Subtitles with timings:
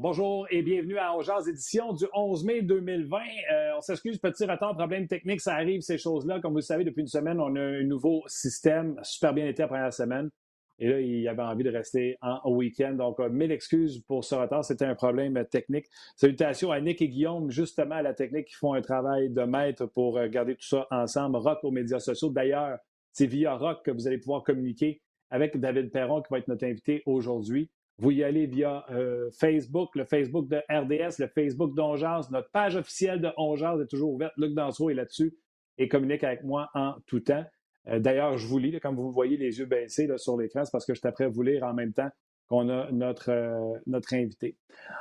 [0.00, 3.18] Bonjour et bienvenue à Ongears édition du 11 mai 2020.
[3.18, 6.38] Euh, on s'excuse, petit retard, problème technique, ça arrive, ces choses-là.
[6.38, 9.62] Comme vous le savez, depuis une semaine, on a un nouveau système, super bien été
[9.62, 10.30] la première semaine.
[10.78, 12.92] Et là, il avait envie de rester en week-end.
[12.92, 14.64] Donc, euh, mille excuses pour ce retard.
[14.64, 15.86] C'était un problème technique.
[16.14, 19.86] Salutations à Nick et Guillaume, justement, à la technique, qui font un travail de maître
[19.86, 21.38] pour euh, garder tout ça ensemble.
[21.38, 22.30] Rock aux médias sociaux.
[22.30, 22.78] D'ailleurs,
[23.10, 26.66] c'est via Rock que vous allez pouvoir communiquer avec David Perron, qui va être notre
[26.66, 27.68] invité aujourd'hui.
[28.00, 32.30] Vous y allez via euh, Facebook, le Facebook de RDS, le Facebook d'Ongeance.
[32.30, 34.32] Notre page officielle de Ongeance est toujours ouverte.
[34.36, 35.36] Luc Dansereau est là-dessus
[35.78, 37.44] et communique avec moi en tout temps.
[37.88, 40.86] Euh, d'ailleurs, je vous lis, comme vous voyez les yeux baissés sur l'écran, c'est parce
[40.86, 42.08] que je prêt à vous lire en même temps
[42.46, 44.56] qu'on a notre, euh, notre invité.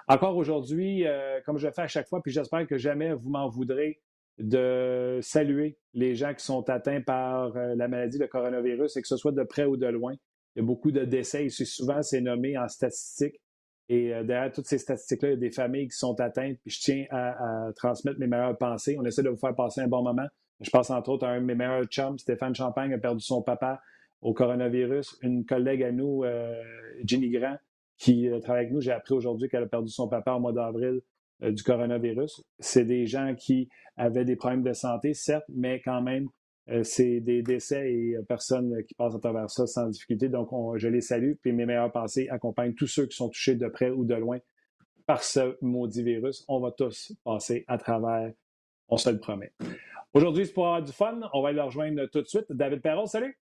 [0.07, 1.05] Encore aujourd'hui,
[1.45, 4.01] comme je le fais à chaque fois, puis j'espère que jamais vous m'en voudrez
[4.39, 9.17] de saluer les gens qui sont atteints par la maladie, le coronavirus, et que ce
[9.17, 10.15] soit de près ou de loin.
[10.57, 11.45] Il y a beaucoup de décès.
[11.45, 13.39] Et souvent, c'est nommé en statistiques.
[13.89, 16.57] Et euh, derrière toutes ces statistiques-là, il y a des familles qui sont atteintes.
[16.65, 18.97] Je tiens à, transmettre mes meilleures pensées.
[18.99, 20.25] On essaie de vous faire passer un bon moment.
[20.59, 23.43] Je pense entre autres à un de mes meilleurs chums, Stéphane Champagne, a perdu son
[23.43, 23.79] papa
[24.21, 25.19] au coronavirus.
[25.21, 26.59] Une collègue à nous, euh,
[27.03, 27.57] Ginny Grand,
[27.99, 30.53] qui euh, travaille avec nous, j'ai appris aujourd'hui qu'elle a perdu son papa au mois
[30.53, 31.01] d'avril
[31.39, 32.43] du coronavirus.
[32.57, 36.29] C'est des gens qui avaient des problèmes de santé, certes, mais quand même euh,
[36.83, 40.29] c'est des décès et euh, personnes qui passent à travers ça sans difficulté.
[40.29, 41.33] Donc, je les salue.
[41.41, 44.39] Puis mes meilleures pensées accompagnent tous ceux qui sont touchés de près ou de loin
[45.05, 46.43] par ce maudit virus.
[46.47, 48.31] On va tous passer à travers.
[48.89, 49.53] On se le promet.
[50.13, 51.19] Aujourd'hui, c'est pour avoir du fun.
[51.33, 52.45] On va aller le rejoindre tout de suite.
[52.49, 53.37] David Perron, salut.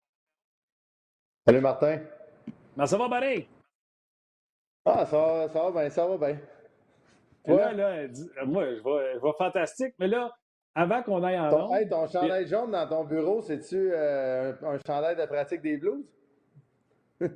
[1.46, 2.02] Salut, Martin.
[2.76, 3.48] Ben, ça va, Barry?
[4.86, 6.40] Ah, ça va, ça va bien, ça va bien.
[7.46, 8.08] Là, là,
[8.46, 10.34] moi, je je vois fantastique, mais là,
[10.76, 14.78] avant qu'on aille en ton, hey, ton chandail jaune dans ton bureau, c'est-tu euh, un,
[14.86, 16.04] chandail de pratique des blues?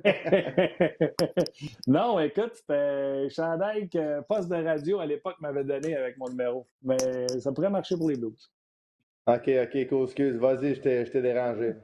[1.86, 6.28] non, écoute, c'était un chandail que Poste de radio à l'époque m'avait donné avec mon
[6.28, 6.66] numéro.
[6.82, 6.96] Mais
[7.38, 8.50] ça pourrait marcher pour les blues.
[9.26, 10.36] OK, OK, cool, excuse.
[10.36, 11.74] Vas-y, je t'ai dérangé.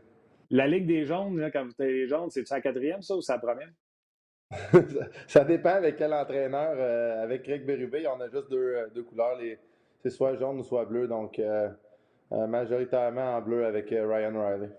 [0.51, 3.23] La Ligue des jaunes, là, quand vous êtes les jaunes, c'est-tu la quatrième, ça, ou
[3.23, 3.71] c'est la première?
[5.27, 6.75] ça dépend avec quel entraîneur.
[6.77, 9.37] Euh, avec Greg Berube, on a juste deux, euh, deux couleurs.
[9.37, 9.59] Les,
[10.05, 11.09] c'est soit jaune ou soit bleu.
[11.09, 11.69] Donc, euh,
[12.33, 14.71] euh, majoritairement en bleu avec euh, Ryan Riley.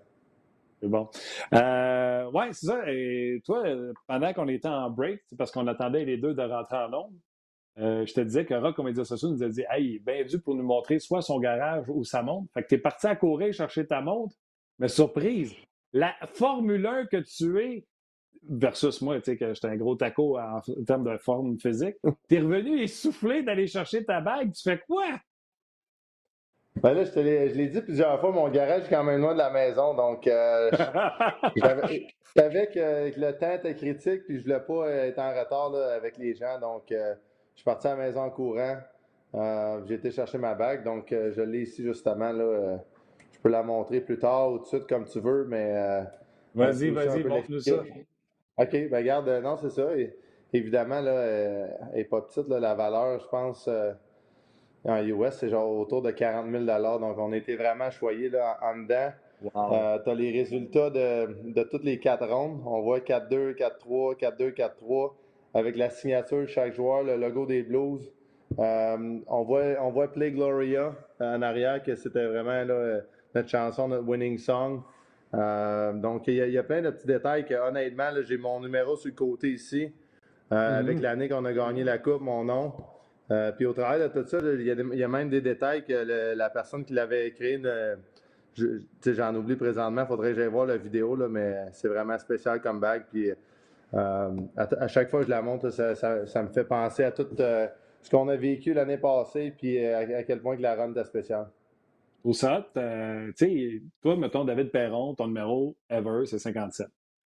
[0.80, 1.08] C'est bon.
[1.54, 2.82] Euh, oui, c'est ça.
[2.86, 3.64] Et toi,
[4.06, 7.12] pendant qu'on était en break, parce qu'on attendait les deux de rentrer en nombre,
[7.76, 10.98] je te disais que Rock, médias sociaux, nous a dit Hey, il pour nous montrer
[10.98, 12.48] soit son garage ou sa montre.
[12.54, 14.34] Fait que tu es parti à courir chercher ta montre,
[14.78, 15.54] mais surprise,
[15.92, 17.86] la Formule 1 que tu es,
[18.48, 21.96] versus moi, tu sais, que j'étais un gros taco en, termes de forme physique.
[22.28, 24.52] T'es revenu essoufflé d'aller chercher ta bague.
[24.52, 25.04] Tu fais quoi?
[26.82, 29.48] Ben là, je, l'ai dit plusieurs fois, mon garage est quand même loin de la
[29.48, 30.70] maison, donc euh,
[31.56, 31.60] je
[32.36, 36.34] savais que, le temps était critique, puis je voulais pas être en retard avec les
[36.34, 37.14] gens, donc euh,
[37.54, 38.76] je suis parti à la maison en courant.
[39.34, 42.30] Euh, j'ai été chercher ma bague, donc je l'ai ici justement.
[42.30, 42.78] Là,
[43.32, 45.72] je peux la montrer plus tard ou tout de suite comme tu veux, mais...
[46.54, 47.82] vas-y, vas-y, montre-nous ça.
[48.58, 49.86] OK, ben regarde, euh, non, c'est ça.
[50.52, 53.92] évidemment, là, euh, elle n'est pas petite, la valeur, je pense, euh,
[54.84, 58.78] en US, c'est genre autour de 40 000 Donc, on été vraiment choyés là, en,
[58.78, 59.10] dedans.
[59.42, 62.62] tu as les résultats de, de, toutes les quatre rondes.
[62.64, 65.12] On voit 4-2, 4-3, 4-2, 4-3,
[65.52, 68.10] avec la signature de chaque joueur, le logo des Blues.
[68.56, 72.64] on, voit, on voit Play Gloria en arrière, que c'était vraiment
[73.34, 74.80] notre chanson, notre winning song.
[75.34, 79.10] Euh, donc, il y, a plein de petits détails que, honnêtement, j'ai mon numéro sur
[79.10, 79.92] le côté ici,
[80.52, 80.86] euh, mhm.
[80.88, 82.72] avec l'année qu'on a gagné la Coupe, mon nom.
[83.32, 86.48] Euh, puis au travers de tout ça, il y, a même des détails que la
[86.48, 87.60] personne qui l'avait écrit,
[89.04, 92.60] j'en oublie présentement, il faudrait que j'aille voir la vidéo, là, mais c'est vraiment spécial
[92.60, 93.06] comme bague.
[93.10, 93.32] Puis
[93.92, 98.28] à, chaque fois que je la montre, ça, me fait penser à tout ce qu'on
[98.28, 101.48] a vécu l'année passée, puis à, quel point que la run était spéciale
[102.26, 106.88] au SAT, tu sais, toi, mettons, David Perron, ton numéro ever, c'est 57.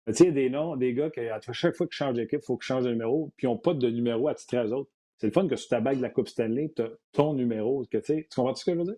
[0.08, 2.16] Tu sais, il y a des noms, des gars qui, à chaque fois qu'ils changent
[2.16, 4.62] d'équipe, il faut qu'ils changent de numéro, puis ils n'ont pas de numéro à titrer
[4.62, 4.90] aux autres.
[5.20, 7.86] C'est le fun que sur ta bague de la Coupe Stanley, tu as ton numéro.
[7.86, 8.96] Tu comprends ce que je veux dire?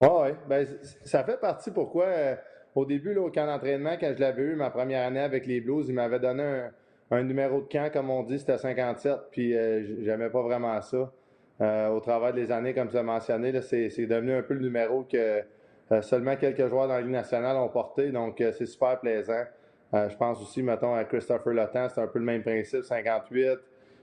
[0.00, 0.64] Ah oui, ben,
[1.04, 2.36] ça fait partie pourquoi, euh,
[2.76, 5.86] au début, au camp d'entraînement, quand je l'avais eu ma première année avec les Blues,
[5.88, 6.68] il m'avait donné
[7.10, 11.12] un, numéro de camp, comme on dit, c'était 57, puis euh, j'aimais pas vraiment ça.
[11.60, 15.02] Euh, au travers des années, comme tu as mentionné, c'est devenu un peu le numéro
[15.02, 15.42] que
[15.90, 18.10] euh, seulement quelques joueurs dans la Ligue nationale ont porté.
[18.10, 19.44] Donc, euh, c'est super plaisant.
[19.92, 23.58] je pense aussi, mettons, à Christopher Lotan, c'est un peu le même principe, 58.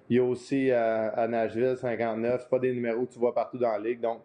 [0.10, 2.42] Il y a aussi à Nashville, 59.
[2.44, 4.02] Ce pas des numéros que tu vois partout dans la Ligue.
[4.02, 4.22] Donc,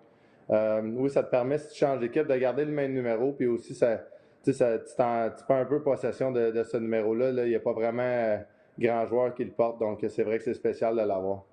[0.48, 3.32] oui, ça te permet, si tu changes d'équipe, de garder le même numéro.
[3.32, 4.00] Puis aussi, ça,
[4.42, 7.32] ça, tu, prends un peu possession de, ce numéro-là.
[7.32, 7.44] Là.
[7.44, 8.42] Il n'y a pas vraiment
[8.78, 9.78] grand joueur qui le porte.
[9.78, 11.44] Donc, c'est vrai que c'est spécial de l'avoir.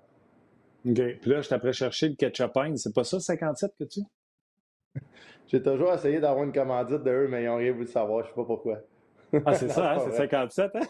[0.88, 1.18] OK.
[1.20, 4.00] Puis là, je t'apprends chercher le ketchup C'est pas ça, 57 que tu
[5.46, 8.24] J'ai toujours essayé d'avoir une commandite de eux, mais ils n'ont rien voulu savoir.
[8.24, 8.78] Je sais pas pourquoi.
[9.44, 9.98] Ah, c'est ça, hein?
[10.10, 10.80] c'est 57, hein?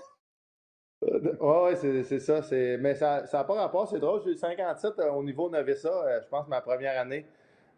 [1.04, 2.40] Euh, oui, ouais, c'est ça.
[2.80, 4.20] Mais ça n'a pas rapport, c'est drôle.
[4.24, 7.26] J'ai eu 57 euh, au niveau Novissa, euh, je pense, ma première année,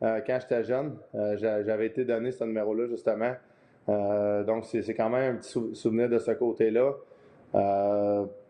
[0.00, 0.96] quand j'étais jeune.
[1.12, 3.34] J'avais été donné ce numéro-là, justement.
[3.86, 6.94] donc, c'est quand même un petit souvenir de ce côté-là.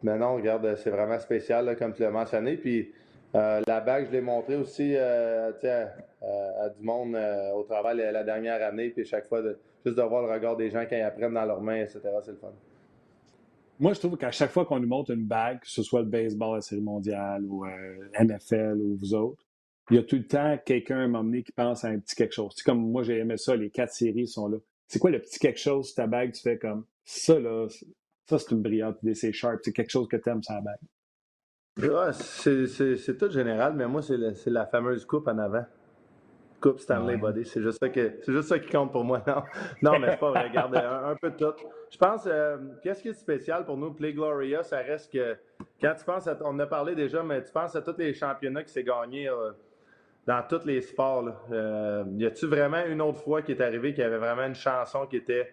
[0.02, 2.56] mais non, regarde, c'est vraiment spécial, comme tu l'as mentionné.
[2.56, 2.92] Puis,
[3.34, 7.16] la bague, je l'ai montré aussi à, à, du monde
[7.54, 8.90] au travail la, dernière année.
[8.90, 9.42] Puis, chaque fois,
[9.84, 12.32] juste de voir le regard des gens quand ils apprennent dans leurs mains, etc., c'est
[12.32, 12.52] le fun.
[13.80, 16.08] Moi, je trouve qu'à chaque fois qu'on nous montre une bague, que ce soit le
[16.08, 19.42] baseball, la Série mondiale ou euh, NFL ou vous autres,
[19.90, 22.34] il y a tout le temps quelqu'un à un qui pense à un petit quelque
[22.34, 22.52] chose.
[22.54, 24.58] C'est comme moi, j'ai aimé ça, les quatre séries sont là.
[24.86, 27.68] C'est quoi le petit quelque chose ta bague, tu fais comme ça, là,
[28.26, 30.60] ça, c'est une brillante idée, c'est sharp, c'est quelque chose que tu aimes sur la
[30.60, 30.78] bague?
[32.12, 35.64] C'est tout général, mais moi, c'est la fameuse coupe en avant.
[36.60, 37.44] Coupe Stanley Body.
[37.44, 39.22] C'est juste, ça juste ça qui compte pour moi.
[39.26, 39.42] Non,
[39.82, 40.48] non mais c'est pas vrai.
[40.48, 41.54] Regarde, un, peu de tout.
[41.90, 45.36] Je pense, euh, qu'est-ce qui est spécial pour nous, Play Gloria, ça reste que
[45.80, 48.12] quand tu penses à, on en a parlé déjà, mais tu penses à tous les
[48.14, 49.52] championnats qui s'est gagné euh,
[50.26, 51.24] dans tous les sports.
[51.50, 55.06] Euh, y a-tu vraiment une autre fois qui est arrivé qui avait vraiment une chanson
[55.06, 55.52] qui était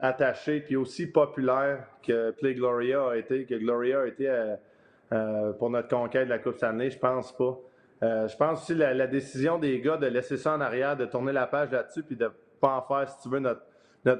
[0.00, 4.28] attachée puis aussi populaire que Play Gloria a été, que Gloria a été
[5.58, 6.90] pour notre conquête de la Coupe Stanley?
[6.90, 7.58] Je pense pas.
[8.02, 11.04] Euh, je pense aussi la, la décision des gars de laisser ça en arrière, de
[11.04, 12.30] tourner la page là-dessus, puis de
[12.60, 13.62] pas en faire, si tu veux, notre,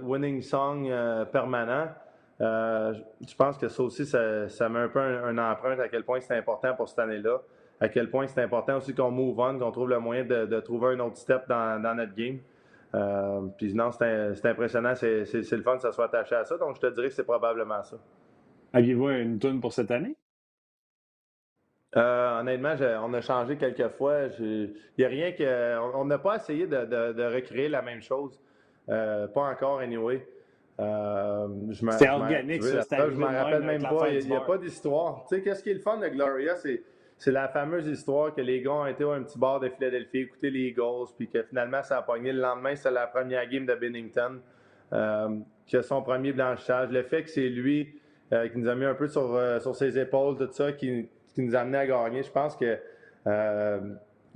[0.02, 1.88] winning song euh, permanent.
[2.40, 2.94] Euh,
[3.26, 6.36] je pense que ça aussi, ça, met un peu un, empreinte à quel point c'est
[6.36, 7.40] important pour cette année-là,
[7.80, 10.94] à quel point c'est important aussi qu'on move on, qu'on trouve le moyen de, trouver
[10.94, 12.38] un autre step dans, notre game.
[13.56, 16.80] puis non, c'est impressionnant, c'est le fun que ça soit attaché à ça, donc je
[16.80, 17.96] te dirais que c'est probablement ça.
[18.72, 20.16] Aviez-vous une tune pour cette année?
[21.96, 22.74] Euh, honnêtement,
[23.04, 24.22] on a changé quelques fois.
[24.38, 25.78] Il n'y a rien que.
[25.94, 28.40] On n'a pas essayé de, recréer la même chose.
[28.88, 30.26] Euh, pas encore, anyway.
[30.80, 31.48] Euh,
[31.98, 33.10] c'est organique, ça.
[33.10, 34.08] Je m'en rappelle même pas.
[34.08, 35.24] Il n'y a, pas d'histoire.
[35.28, 36.54] Tu sais, qu'est-ce qui est le fun de Gloria?
[36.56, 40.20] C'est la fameuse histoire que les gars ont été à un petit bar de Philadelphie,
[40.20, 42.32] écouter les Eagles, puis que finalement, ça a pogné.
[42.32, 44.40] Le lendemain, c'est la première game de Bennington,
[45.66, 46.88] qui a son premier blanchissage.
[46.90, 47.94] Le fait que c'est lui
[48.30, 51.54] qui nous a mis un peu sur, sur ses épaules, tout ça, qui qui nous
[51.56, 52.22] a amené à gagner.
[52.22, 52.78] Je pense que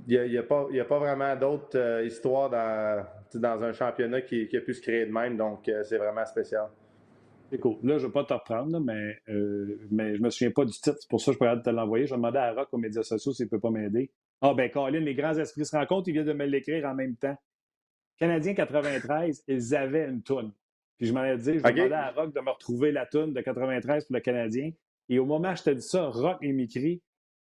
[0.05, 3.05] il euh, n'y a, pas, vraiment d'autres euh, histoires dans,
[3.35, 6.67] dans un championnat qui, a pu se créer de même, donc euh, c'est vraiment spécial.
[7.49, 7.77] C'est cool.
[7.83, 9.17] Là, je ne vais pas te reprendre, mais,
[9.89, 10.97] mais je ne me souviens pas du titre.
[10.99, 12.05] C'est pour ça que je pourrais te l'envoyer.
[12.05, 14.11] Je vais demander à Rock aux médias sociaux s'il ne peut pas m'aider.
[14.41, 17.15] Ah, ben, Colin, les grands esprits se rencontrent, il vient de me l'écrire en même
[17.15, 17.37] temps.
[18.19, 20.51] Canadien 93, ils avaient une toune.
[20.97, 23.33] Puis je m'en ai dit, je vais demander à Rock de me retrouver la toune
[23.33, 24.71] de 93 pour le Canadien.
[25.09, 27.01] Et au moment où je te dis ça, Rock et m'écrit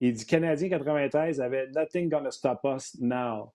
[0.00, 3.52] il dit Canadien 93 avait Nothing Gonna Stop Us Now.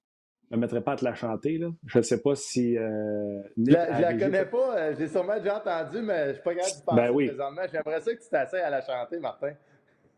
[0.49, 1.59] Je ne mettrais pas à te la chanter.
[1.59, 1.69] Là.
[1.85, 2.75] Je ne sais pas si.
[2.75, 4.77] Euh, je ne la connais pas.
[4.77, 7.27] Euh, J'ai sûrement déjà entendu, mais je ne suis pas capable de penser ben oui.
[7.27, 7.61] présentement.
[7.71, 9.53] J'aimerais ça que tu t'asseyes à la chanter, Martin.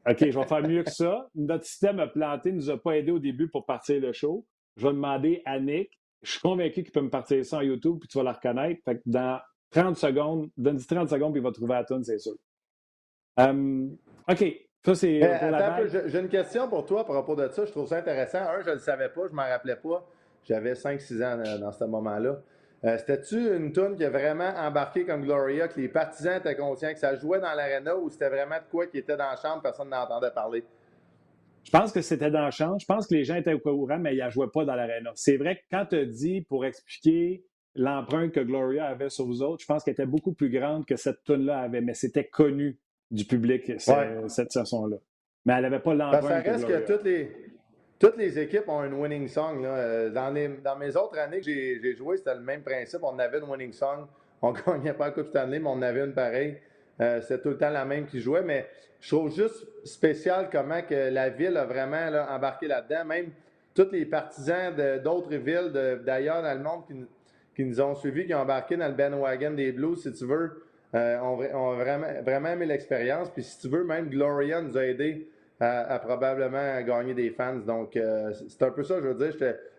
[0.09, 1.27] OK, je vais faire mieux que ça.
[1.35, 4.45] Notre système a planté, ne nous a pas aidé au début pour partir le show.
[4.77, 5.99] Je vais demander à Nick.
[6.21, 8.79] Je suis convaincu qu'il peut me partir ça en YouTube, puis tu vas la reconnaître.
[8.85, 9.39] Fait que dans
[9.71, 12.35] 30 secondes, donne-lui 30 secondes, puis il va trouver la tune, c'est sûr.
[13.37, 13.97] Um,
[14.27, 14.43] OK.
[14.83, 15.23] Ça, c'est.
[15.23, 17.65] Euh, j'ai une question pour toi à propos de ça.
[17.65, 18.39] Je trouve ça intéressant.
[18.39, 20.07] Un, je ne le savais pas, je ne m'en rappelais pas.
[20.43, 22.41] J'avais 5-6 ans euh, dans ce moment-là.
[22.83, 26.93] Euh, c'était-tu une tune qui a vraiment embarqué comme Gloria, que les partisans étaient conscients
[26.93, 29.61] que ça jouait dans l'aréna ou c'était vraiment de quoi qui était dans la chambre,
[29.61, 30.63] personne n'entendait parler?
[31.63, 32.79] Je pense que c'était dans la chambre.
[32.79, 35.11] Je pense que les gens étaient au courant, mais ils ne jouaient pas dans l'aréna.
[35.13, 37.45] C'est vrai que quand tu as dit, pour expliquer
[37.75, 40.95] l'empreinte que Gloria avait sur vous autres, je pense qu'elle était beaucoup plus grande que
[40.95, 42.79] cette tune-là avait, mais c'était connu
[43.11, 44.97] du public cette chanson-là.
[45.45, 46.23] Mais elle n'avait pas l'empreinte.
[46.23, 47.31] Ça reste que, toutes les,
[47.99, 49.63] toutes les équipes ont une winning song.
[49.65, 53.01] Euh, dans, les, dans mes autres années que j'ai joué, c'était le même principe.
[53.03, 54.07] On avait une winning song.
[54.41, 56.57] On ne gagnait pas la Coupe Stanley, mais on avait une pareille.
[56.99, 58.43] Euh, c'était tout le temps la même qui jouait.
[58.43, 58.67] Mais
[58.99, 63.05] je trouve juste spécial comment que la ville a vraiment embarqué là-dedans.
[63.05, 63.31] Même
[63.73, 65.71] tous les partisans d'autres villes
[66.05, 66.93] d'ailleurs dans le monde qui,
[67.55, 70.63] qui, nous ont suivis, qui ont embarqué dans le bandwagon des Blues, si tu veux.
[70.93, 73.29] Euh, on, a vraiment, vraiment aimé l'expérience.
[73.29, 75.29] Puis si tu veux, même Gloria nous a aidé
[75.59, 77.55] à, probablement gagner des fans.
[77.55, 79.33] Donc, euh, c'est un peu ça, je veux dire.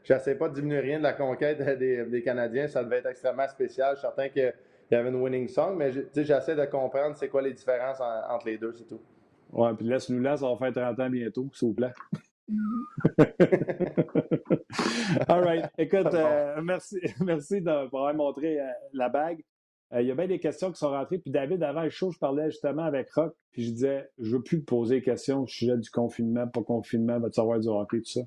[0.05, 2.69] Je n'essaie pas de diminuer rien de la conquête des, Canadiens.
[2.69, 3.95] Ça devait être extrêmement spécial.
[3.95, 4.53] Je suis certain qu'il
[4.91, 8.59] y avait une winning song, mais j'essaie de comprendre c'est quoi les différences entre les
[8.59, 9.01] deux, c'est tout.
[9.53, 11.93] Ouais, puis laisse-nous là, ça va faire 30 ans bientôt, s'il vous plaît.
[15.29, 15.71] All right.
[15.77, 18.59] Écoute, euh, merci, merci d'avoir montré
[18.93, 19.43] la bague.
[19.93, 21.19] Euh, il y a bien des questions qui sont rentrées.
[21.19, 24.43] Puis David, avant le show, je parlais justement avec Rock, puis je disais, je veux
[24.43, 28.11] plus poser des questions au sujet du confinement, pas confinement, va-tu avoir du hockey, tout
[28.11, 28.21] ça?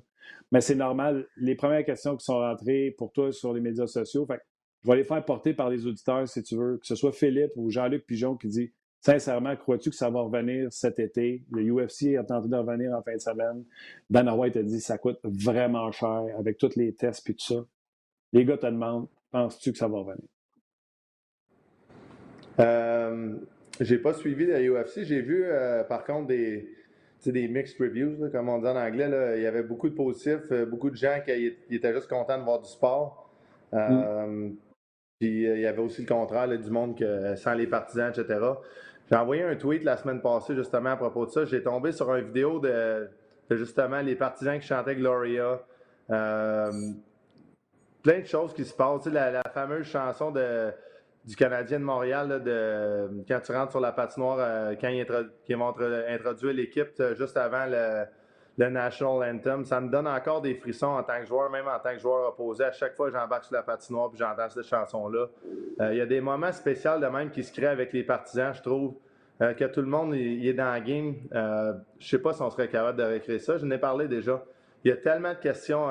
[0.52, 1.26] Mais c'est normal.
[1.36, 4.26] Les premières questions qui sont rentrées pour toi sur les médias sociaux,
[4.82, 7.52] je vais les faire porter par les auditeurs, si tu veux, que ce soit Philippe
[7.56, 11.44] ou Jean-Luc Pigeon qui dit Sincèrement, crois-tu que ça va revenir cet été?
[11.52, 13.64] Le UFC a tenté de revenir en fin de semaine.
[14.10, 17.64] Dan White a dit ça coûte vraiment cher avec tous les tests et tout ça.
[18.32, 20.26] Les gars te demandent penses-tu que ça va revenir?
[22.60, 23.34] Euh,
[23.80, 25.02] j'ai pas suivi la UFC.
[25.02, 26.68] J'ai vu, euh, par contre, des,
[27.24, 29.36] des mixed reviews, comme on dit en anglais.
[29.36, 32.44] Il y avait beaucoup de positifs, euh, beaucoup de gens qui étaient juste contents de
[32.44, 33.30] voir du sport.
[33.72, 34.52] Mm.
[35.18, 38.38] Puis il y avait aussi le contraire, du monde que, sans les partisans, etc.
[39.10, 41.44] J'ai envoyé un tweet la semaine passée justement à propos de ça.
[41.46, 43.08] J'ai tombé sur une vidéo de,
[43.50, 45.62] justement les partisans qui chantaient Gloria.
[46.06, 46.70] plein
[48.04, 49.06] de choses qui se passent.
[49.06, 50.70] la fameuse chanson de
[51.26, 52.40] du Canadien de Montréal,
[53.26, 55.74] quand tu rentres sur la patinoire, euh, quand ils, vont
[56.08, 58.06] introduire l'équipe euh, juste avant le,
[58.70, 61.92] National Anthem, ça me donne encore des frissons en tant que joueur, même en tant
[61.92, 62.64] que joueur opposé.
[62.64, 65.26] À chaque fois que j'embarque sur la patinoire et j'entends cette chanson-là,
[65.80, 68.54] euh, il y a des moments spéciaux de même qui se créent avec les partisans,
[68.54, 68.94] je trouve.
[69.38, 71.16] que tout le monde est dans la game.
[71.98, 73.58] je sais pas si on serait capable de réécrire ça.
[73.58, 74.42] Je n'ai parlé déjà.
[74.84, 75.86] Il y a tellement de questions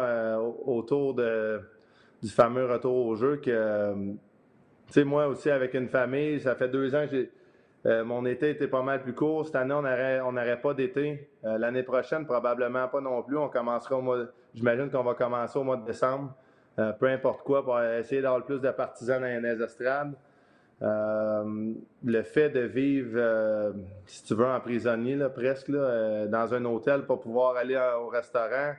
[0.65, 4.15] autour du fameux retour au jeu que
[4.93, 7.27] sais, moi aussi, avec une famille, ça fait deux ans que.
[7.85, 9.45] Euh, mon été était pas mal plus court.
[9.45, 11.29] Cette année, on n'aurait on pas d'été.
[11.43, 13.37] Euh, l'année prochaine, probablement pas non plus.
[13.37, 14.25] On commencera au mois.
[14.55, 16.33] J'imagine qu'on va commencer au mois de décembre.
[16.79, 20.13] Euh, peu importe quoi, pour essayer d'avoir le plus de partisans dans les estrades.
[20.81, 23.73] le fait de vivre,
[24.07, 28.07] si tu veux, en prisonnier, là, presque, là, dans un hôtel, pas pouvoir aller au
[28.07, 28.73] restaurant,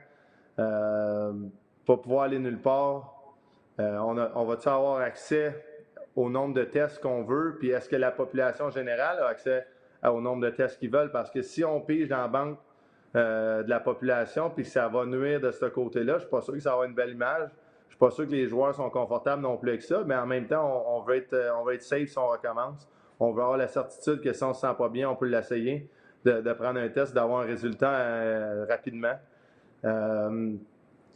[0.57, 3.33] pas pouvoir aller nulle part.
[3.79, 5.55] on, on va-tu avoir accès
[6.17, 9.65] au nombre de tests qu'on veut, puis est-ce que la population générale a accès
[10.03, 11.11] au nombre de tests qu'ils veulent?
[11.11, 12.57] Parce que si on pige dans la banque
[13.15, 16.29] euh, de la population, puis que ça va nuire de ce côté-là, je ne suis
[16.29, 17.49] pas sûr que ça va une belle image.
[17.85, 20.25] Je suis pas sûr que les joueurs sont confortables non plus avec ça, mais en
[20.25, 22.89] même temps, on, veut, être, on veut être safe si on recommence.
[23.19, 25.27] On veut avoir la certitude que si on ne se sent pas bien, on peut
[25.27, 25.87] l'essayer,
[26.25, 29.13] de, prendre un test, d'avoir un résultat euh, rapidement.
[29.85, 30.53] Euh,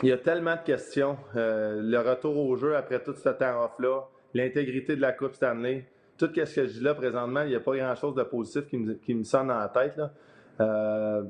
[0.04, 1.18] il y a tellement de questions.
[1.34, 4.04] le retour au jeu après tout ce temps off-là,
[4.34, 5.86] l'intégrité de la Coupe Stanley.
[6.18, 8.78] Tout ce que je dis là présentement, il n'y a pas grand-chose de positif qui
[8.78, 9.98] me, qui me sonne dans la tête.
[9.98, 10.12] Là,
[10.60, 11.24] euh,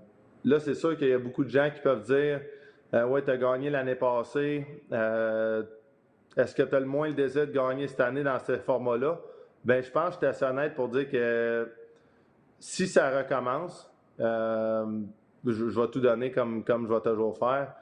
[0.44, 2.42] là c'est sûr qu'il y a beaucoup de gens qui peuvent dire
[2.94, 4.66] euh, Ouais, tu as gagné l'année passée.
[4.92, 5.64] Euh,
[6.36, 9.20] est-ce que tu as le moins le désir de gagner cette année dans ce format-là?
[9.64, 11.70] Ben, je pense que je suis assez honnête pour dire que
[12.60, 13.90] si ça recommence,
[14.20, 15.04] je,
[15.46, 17.74] je, vais tout donner comme, comme je vais toujours faire.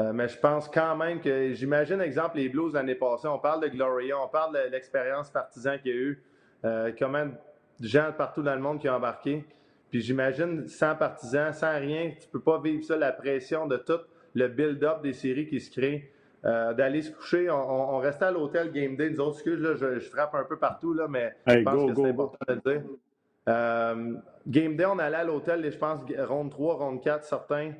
[0.00, 3.62] Euh, mais je pense quand même que, j'imagine, exemple, les Blues l'année passée, on parle
[3.62, 6.22] de Gloria, on parle de l'expérience partisan qu'il y a eu,
[6.64, 7.32] euh, combien de
[7.80, 9.44] gens partout dans le monde qui ont embarqué.
[9.90, 14.00] Puis j'imagine, sans partisans, sans rien, tu peux pas vivre ça, la pression de tout
[14.34, 16.10] le build-up des séries qui se créent.
[16.46, 20.00] Euh, d'aller se coucher, on, restait à l'hôtel Game Day, nous autres, excuse, là, je,
[20.00, 24.22] frappe un peu partout, là, mais je pense que c'est important de le dire.
[24.46, 27.72] Game Day, on allait à l'hôtel, je pense, ronde 3, ronde 4, certains.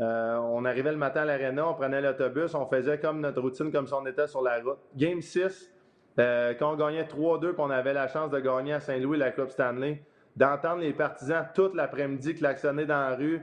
[0.00, 3.72] Euh, on arrivait le matin à l'aréna, on prenait l'autobus, on faisait comme notre routine,
[3.72, 4.78] comme si on était sur la route.
[4.96, 5.72] Game 6,
[6.20, 9.50] euh, quand on gagnait 3-2 on avait la chance de gagner à Saint-Louis la Coupe
[9.50, 10.02] Stanley,
[10.36, 13.40] d'entendre les partisans toute l'après-midi klaxonner dans la rue,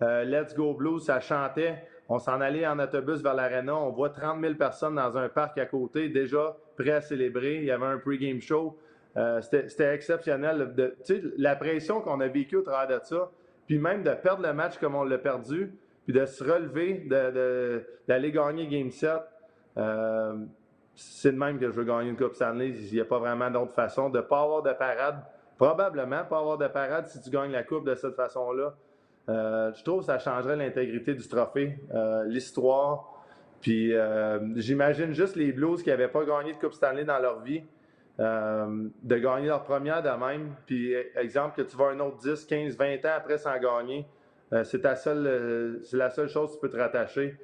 [0.00, 1.84] euh, Let's Go Blues, ça chantait.
[2.08, 5.58] On s'en allait en autobus vers l'aréna, on voit 30 000 personnes dans un parc
[5.58, 7.56] à côté, déjà prêts à célébrer.
[7.56, 8.78] Il y avait un pre-game show.
[9.42, 10.74] C'était exceptionnel.
[10.74, 10.96] De,
[11.36, 13.30] la pression qu'on a vécue au travers de ça,
[13.66, 15.70] puis même de perdre le match comme on l'a perdu,
[16.08, 17.06] puis de se relever,
[18.08, 19.10] d'aller gagner Game 7.
[19.76, 20.36] Euh,
[20.94, 22.70] c'est de même que je veux gagner une Coupe Stanley.
[22.70, 24.08] Il n'y a pas vraiment d'autre façon.
[24.08, 25.22] De ne pas avoir de parade,
[25.58, 28.74] probablement pas avoir de parade si tu gagnes la Coupe de cette façon-là.
[29.28, 33.22] Euh, je trouve que ça changerait l'intégrité du trophée, euh, l'histoire.
[33.60, 33.92] Puis
[34.56, 37.64] j'imagine juste les Blues qui n'avaient pas gagné de Coupe Stanley dans leur vie,
[38.18, 40.54] de gagner leur première de même.
[40.64, 44.06] Puis exemple que tu vas un autre 10, 15, 20 ans après sans gagner.
[44.52, 47.36] Euh, c'est euh, c'est la seule chose qui peut te rattacher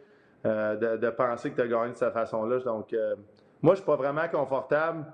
[0.47, 2.59] euh, de, penser que tu as gagné de cette façon-là.
[2.61, 2.95] Donc,
[3.63, 5.07] moi, je ne suis pas vraiment confortable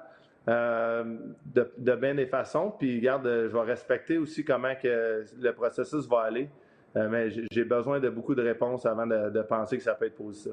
[0.47, 2.73] de, bien des façons.
[2.79, 6.49] Puis, regarde, je vais respecter aussi comment que le processus va aller.
[6.95, 10.53] mais j'ai besoin de beaucoup de réponses avant de, penser que ça peut être positif.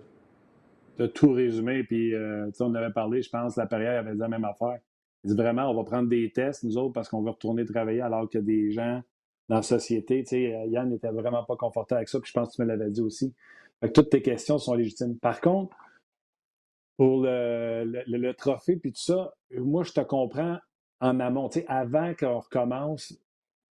[0.95, 2.13] Tu as tout résumé, puis
[2.59, 4.77] on avait parlé, je pense, la période avait dit la même affaire.
[5.23, 8.01] Il dit vraiment, on va prendre des tests, nous autres, parce qu'on va retourner travailler
[8.01, 9.01] alors que des gens
[9.49, 10.23] dans la société.
[10.23, 12.61] Tu sais, euh, Yann n'était vraiment pas confortable avec ça, puis je pense que tu
[12.61, 13.33] me l'avais dit aussi.
[13.93, 15.17] Toutes tes questions sont légitimes.
[15.19, 15.75] Par contre,
[16.97, 20.57] pour le, trophée puis tout ça, moi, je te comprends
[20.99, 21.47] en amont.
[21.47, 23.13] Tu sais, avant qu'on recommence,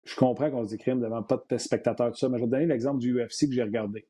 [0.05, 2.47] je comprends qu'on se dit crime devant pas de spectateurs, tout ça, mais je vais
[2.47, 4.07] te donner l'exemple du UFC que j'ai regardé.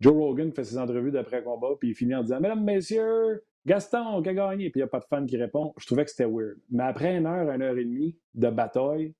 [0.00, 4.30] Joe Rogan fait ses entrevues d'après-combat, puis il finit en disant Mesdames, Messieurs, Gaston qui
[4.30, 5.74] a gagné, puis il n'y a pas de fan qui répond.
[5.76, 6.56] Je trouvais que c'était weird.
[6.70, 9.14] Mais après une heure, une heure et demie de bataille,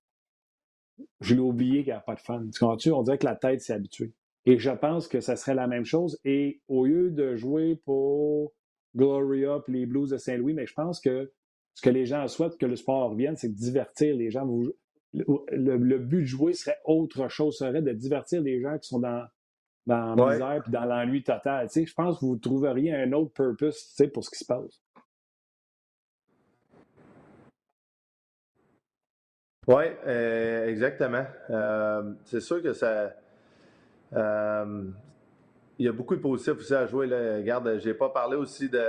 [1.21, 2.51] je l'ai oublié qu'il n'y a pas de fan.
[2.51, 2.93] Tu comprends-tu?
[2.93, 4.13] On dirait que la tête s'est habituée.
[4.47, 6.19] Et je pense que ça serait la même chose.
[6.25, 8.53] Et au lieu de jouer pour
[8.97, 11.33] Gloria et les Blues de Saint-Louis, mais je pense que
[11.75, 14.47] ce que les gens souhaitent que le sport revienne, c'est de divertir les gens.
[15.13, 19.25] Le, but de jouer serait autre chose, serait de divertir les gens qui sont dans,
[19.87, 21.69] dans la misère et dans l'ennui total.
[21.75, 24.81] je pense que vous trouveriez un autre purpose pour ce qui se passe.
[29.71, 31.25] Oui, euh, exactement.
[31.49, 33.13] Euh, c'est sûr que ça.
[34.17, 34.83] Euh,
[35.79, 37.07] il y a beaucoup de positifs aussi à jouer.
[37.07, 37.37] Là.
[37.37, 38.83] Regarde, j'ai pas parlé aussi de.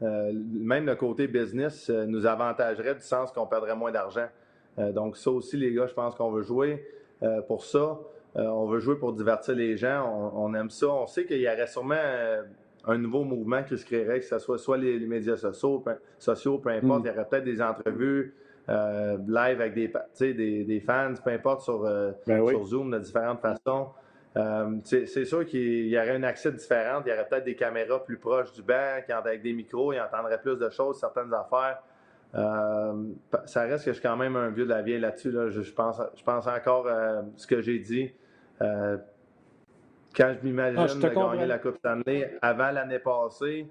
[0.00, 4.26] même le côté business nous avantagerait du sens qu'on perdrait moins d'argent.
[4.76, 6.84] donc, ça aussi, les gars, je pense qu'on veut jouer
[7.46, 8.00] pour ça.
[8.34, 10.32] on veut jouer pour divertir les gens.
[10.34, 10.88] On, aime ça.
[10.88, 11.94] On sait qu'il y aurait sûrement
[12.86, 16.58] un nouveau mouvement qui se créerait, que ce soit soit les, médias sociaux, peu, sociaux,
[16.58, 17.04] peu importe.
[17.04, 17.06] Mm.
[17.06, 18.34] Il y aurait peut-être des entrevues.
[18.68, 19.90] Euh, live avec des,
[20.34, 23.88] des, des, fans, peu importe, sur, euh, ben sur Zoom de différentes façons.
[24.36, 27.00] Euh, c'est sûr qu'il y aurait un accès différent.
[27.04, 30.40] Il y aurait peut-être des caméras plus proches du banc, avec des micros, ils entendraient
[30.40, 31.78] plus de choses, certaines affaires.
[33.46, 35.32] ça reste que je suis quand même un vieux de la vieille là-dessus.
[35.32, 38.12] Je, pense, je pense encore à ce que j'ai dit.
[38.60, 38.98] quand
[40.14, 43.66] je m'imagine ah, gagner la Coupe Stanley avant l'année passée,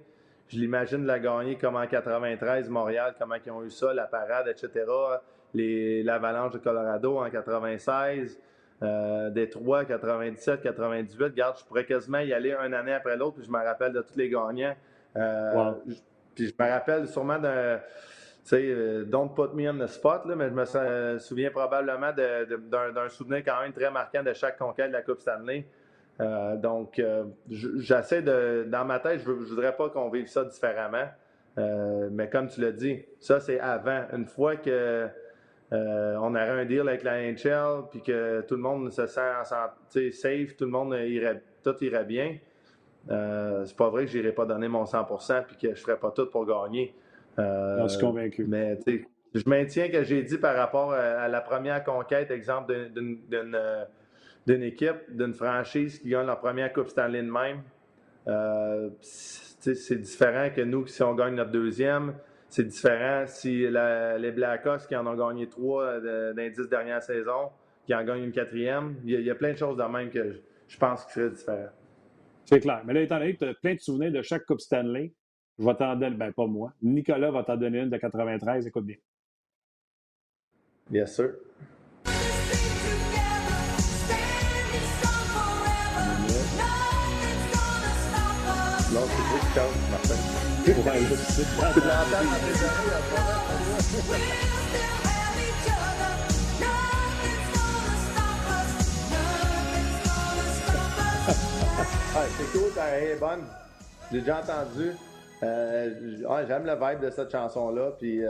[0.50, 4.48] je l'imagine la gagner comme en 93, Montréal, comment ils ont eu ça, la parade,
[4.48, 4.86] etc.
[5.54, 8.39] L'avalanche de Colorado en 96,
[8.84, 11.24] euh, Détroit 97, 98.
[11.24, 14.02] Regarde, je pourrais quasiment y aller un année après l'autre, puis je me rappelle de
[14.02, 14.76] tous les gagnants.
[15.15, 15.71] Euh,
[16.36, 17.80] puis je me rappelle sûrement d'un.
[18.43, 22.12] Tu sais, euh, don't put me on the spot, là, mais je me souviens probablement
[22.13, 25.65] d'un souvenir quand même très marquant de chaque conquête de la Coupe Stanley.
[26.19, 28.65] Euh, donc, euh, j'essaie de.
[28.69, 31.06] Dans ma tête, je ne voudrais pas qu'on vive ça différemment.
[31.58, 34.03] Euh, mais comme tu l'as dit, ça, c'est avant.
[34.13, 35.08] Une fois que.
[35.71, 40.56] on aurait un deal avec la NHL, puis que tout le monde se sent safe,
[40.58, 42.38] tout le monde irait, tout irait bien.
[43.08, 46.27] c'est pas vrai que j'irai pas donner mon 100% puis que je ferais pas tout
[46.27, 46.95] pour gagner.
[47.38, 48.45] je suis convaincu.
[48.47, 48.80] Mais
[49.36, 53.19] je maintiens que j'ai dit par rapport à la première conquête, exemple d'une
[54.47, 57.62] d'une équipe, d'une franchise qui gagne leur première Coupe Stanley de même.
[58.27, 62.15] Euh, c'est différent que nous, si on gagne notre deuxième.
[62.47, 67.03] C'est différent si les Blackhawks qui en ont gagné trois euh, dans les dix dernières
[67.03, 67.49] saisons,
[67.86, 68.95] qui en gagnent une quatrième.
[69.03, 71.73] Il y, a, plein de choses de même que je, pense qui seraient différentes.
[72.45, 72.81] C'est clair.
[72.86, 75.13] Mais là, étant donné que tu as plein de souvenirs de chaque Coupe Stanley,
[75.60, 78.86] je vais t'en donner, ben pas moi, Nicolas va t'en donner une de 93, écoute
[78.86, 78.95] bien.
[80.89, 81.33] Bien sûr.
[102.38, 103.43] C'est cool, elle est bonne.
[104.12, 104.91] J'ai déjà entendu.
[105.41, 107.91] J'aime le vibe de cette chanson-là.
[107.98, 108.22] Puis,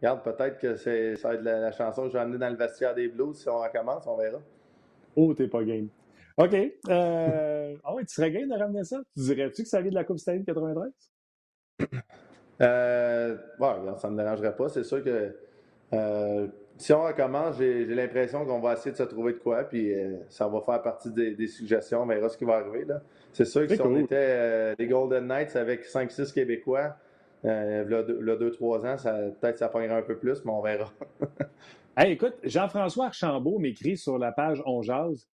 [0.00, 0.90] regarde, peut-être que ça
[1.28, 3.36] va être la, la, chanson que je vais amener dans le vestiaire des Blues.
[3.36, 4.38] Si on recommence, on verra.
[5.14, 5.88] Oh, t'es pas game.
[6.38, 6.54] OK.
[6.88, 7.76] Euh...
[7.84, 9.00] Ah oui, tu serais game de ramener ça?
[9.16, 10.92] Tu dirais-tu que ça vient de la Coupe Stanley 93?
[12.60, 14.68] Euh, ça ne me dérangerait pas.
[14.68, 15.32] C'est sûr que
[15.94, 19.92] euh, si on recommence, j'ai l'impression qu'on va essayer de se trouver de quoi, puis
[19.92, 22.02] euh, ça va faire partie des, suggestions.
[22.02, 22.86] On verra ce qui va arriver.
[23.32, 26.96] C'est sûr que si on était euh, les Golden Knights avec 5-6 Québécois,
[27.44, 27.84] le
[28.36, 30.92] 2-3 ans, peut-être ça prendrait un peu plus, mais on verra.
[31.96, 35.28] hey, écoute, Jean-François Archambault m'écrit sur la page On Jase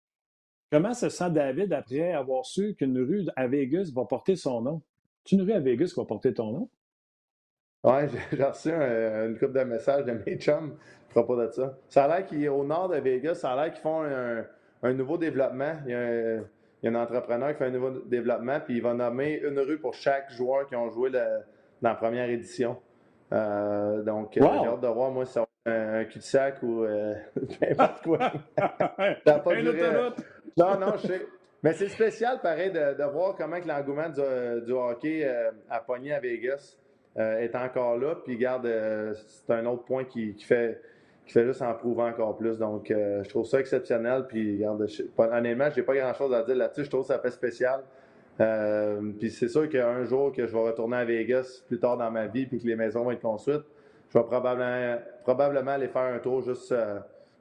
[0.73, 4.81] Comment se sent David après avoir su qu'une rue à Vegas va porter son nom?
[5.23, 6.69] C'est une rue à Vegas qui va porter ton nom?
[7.83, 10.75] Oui, j'ai reçu une couple de messages de mes chums
[11.09, 11.77] à propos de ça.
[11.89, 15.73] Ça a l'air qu'au nord de Vegas, ça a l'air qu'ils font un, nouveau développement.
[15.85, 19.59] Il y, a un, entrepreneur qui fait un nouveau développement, puis il va nommer une
[19.59, 21.43] rue pour chaque joueur qui ont joué dans
[21.83, 22.77] la première édition.
[23.31, 26.83] Euh, donc, euh, j'ai hâte de voir, moi, si ça va être un cul-de-sac ou
[26.83, 27.13] euh,
[27.61, 28.31] n'importe quoi.
[29.23, 29.53] pas
[30.57, 31.27] non, non, je sais.
[31.63, 36.77] Mais c'est spécial, pareil, de, voir comment l'engouement du, hockey euh, à pogné à Vegas
[37.17, 38.15] euh, est encore là.
[38.15, 40.81] Puis, garde, euh, c'est un autre point qui, fait,
[41.25, 42.59] qui fait juste en prouver encore plus.
[42.59, 44.25] Donc, je trouve ça exceptionnel.
[44.27, 46.83] Puis, regarde, je, honnêtement, je n'ai pas grand-chose à dire là-dessus.
[46.83, 47.81] Je trouve ça fait spécial.
[48.37, 52.27] puis, c'est sûr qu'un jour que je vais retourner à Vegas plus tard dans ma
[52.27, 53.63] vie, puis que les maisons vont être construites,
[54.09, 56.75] je vais probablement, probablement aller faire un tour juste,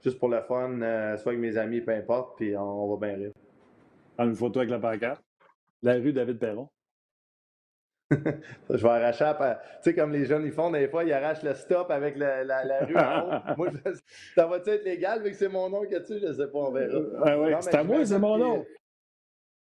[0.03, 0.79] juste pour le fun,
[1.17, 3.33] soit avec mes amis, peu importe, puis on, va bien rire.
[4.19, 5.23] une photo avec la pancarte.
[5.83, 6.69] La rue David Perron.
[8.71, 9.45] je vais arracher, tu
[9.83, 12.43] sais, comme les jeunes ils font des fois, ils arrachent le stop avec la,
[12.85, 13.41] rue en haut.
[13.57, 13.71] Moi,
[14.35, 16.73] ça va être légal vu que c'est mon nom que tu, je sais pas, on
[16.73, 17.39] verra.
[17.39, 18.67] ouais, c'est à moi, c'est mon nom.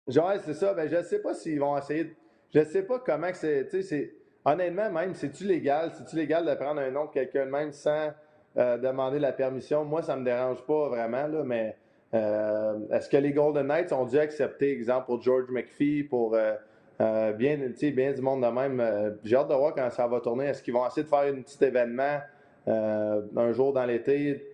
[0.06, 2.14] Genre, c'est ça, ben je sais pas s'ils vont essayer.
[2.54, 3.68] Je sais pas comment que c'est.
[3.68, 5.92] Tu sais, honnêtement, même, c'est-tu légal?
[5.96, 8.12] C'est-tu légal de prendre un nom de quelqu'un de même sans
[8.58, 9.84] euh, demander la permission?
[9.84, 11.76] Moi, ça me dérange pas vraiment, là, mais
[12.12, 16.34] euh, est-ce que les Golden Knights ont dû accepter, exemple, pour George McPhee, pour.
[16.34, 17.58] Euh, bien,
[17.94, 19.16] bien du monde de même.
[19.24, 20.44] J'ai hâte de voir quand ça va tourner.
[20.44, 22.20] Est-ce qu'ils vont essayer de faire un petit événement
[22.66, 24.46] un jour dans l'été?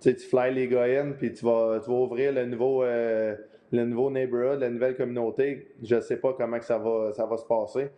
[0.00, 0.84] Tu fly les gars
[1.18, 3.36] puis tu vas, tu vas ouvrir le nouveau, le
[3.72, 5.74] nouveau neighborhood, la nouvelle communauté.
[5.82, 7.88] Je ne sais pas comment que ça, va, ça va se passer.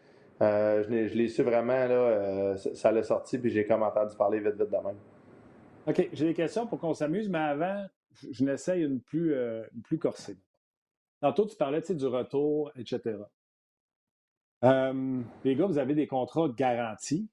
[0.40, 4.70] je l'ai su vraiment, là, ça l'a sorti, puis j'ai comme entendu parler vite, vite
[4.70, 4.96] de même.
[5.86, 7.86] OK, j'ai des questions pour qu'on s'amuse, mais avant,
[8.30, 9.34] je, n'essaye une plus,
[9.84, 10.38] plus corsée.
[11.20, 13.18] Tantôt, tu parlais du retour, etc.
[14.64, 17.28] Euh, les gars, vous avez des contrats garantis,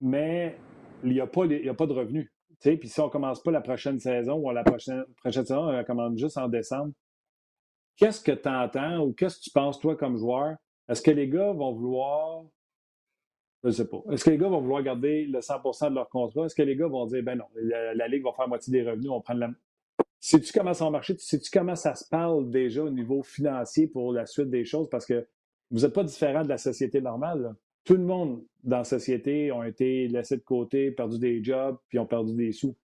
[0.00, 0.58] mais
[1.04, 2.30] il n'y a, pas, a pas de revenus.
[2.60, 6.18] Puis si on ne commence pas la prochaine saison ou la prochaine, saison, on commence
[6.18, 6.92] juste en décembre,
[7.96, 10.56] qu'est-ce que tu entends ou qu'est-ce que tu penses, toi, comme joueur?
[10.88, 12.44] Est-ce que les gars vont vouloir.
[13.62, 14.02] Je ne sais pas.
[14.10, 16.46] Est-ce que les gars vont vouloir garder le 100% de leur contrat?
[16.46, 19.10] Est-ce que les gars vont dire, ben non, la, Ligue va faire moitié des revenus,
[19.10, 19.50] on va prendre la.
[20.18, 21.14] Sais-tu comment ça va marcher?
[21.18, 24.88] Sais-tu comment ça se parle déjà au niveau financier pour la suite des choses?
[24.88, 25.26] Parce que
[25.70, 27.54] vous n'êtes pas différent de la société normale.
[27.84, 31.98] Tout le monde dans la société ont été laissés de côté, perdu des jobs, puis
[31.98, 32.76] ont perdu des sous.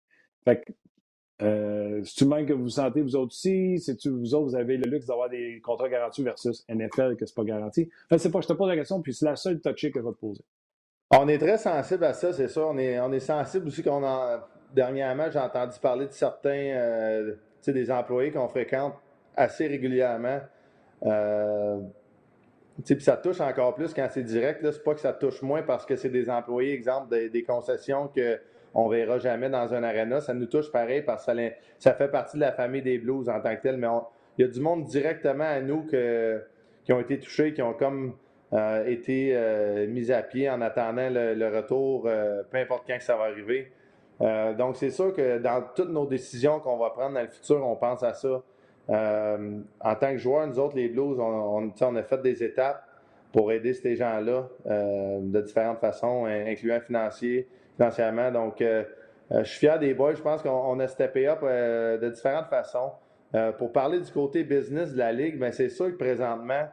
[0.44, 0.72] Fait que,
[1.42, 3.78] euh, c'est-tu même que vous sentez, vous autres aussi?
[3.78, 7.34] C'est-tu, vous autres, vous avez le luxe d'avoir des contrats garantis versus NFL que c'est
[7.34, 7.88] pas garanti?
[8.06, 10.06] Enfin, c'est pas, je te pose la question, puis c'est la seule touchée que je
[10.06, 10.44] vais te poser.
[11.10, 12.66] On est très sensible à ça, c'est ça.
[12.66, 17.34] On est, on est sensible aussi qu'on a, dernièrement, j'ai entendu parler de certains, euh,
[17.66, 18.94] des employés qu'on fréquente
[19.36, 20.40] assez régulièrement.
[21.04, 21.80] Euh,
[22.84, 24.60] puis ça touche encore plus quand c'est direct.
[24.68, 28.88] C'est pas que ça touche moins parce que c'est des employés, exemple, des, concessions qu'on
[28.88, 30.20] ne verra jamais dans un arena.
[30.20, 31.32] Ça nous touche pareil parce que
[31.78, 33.76] ça, fait partie de la famille des Blues en tant que tel.
[33.76, 33.86] Mais
[34.38, 38.16] il y a du monde directement à nous qui ont été touchés, qui ont comme
[38.86, 43.24] été euh, mis à pied en attendant le, retour, euh, peu importe quand ça va
[43.24, 43.72] arriver.
[44.20, 47.76] donc, c'est sûr que dans toutes nos décisions qu'on va prendre dans le futur, on
[47.76, 48.42] pense à ça.
[48.88, 52.84] Euh, en tant que joueur, nous autres, les Blues, on, a fait des étapes
[53.32, 58.30] pour aider ces gens-là euh, de différentes façons, incluant financier, financièrement.
[58.30, 58.84] Donc, euh,
[59.30, 60.14] je suis fier des boys.
[60.14, 62.92] Je pense qu'on a steppé up de différentes façons.
[63.58, 66.68] pour parler du côté business de la Ligue, ben, c'est sûr que présentement,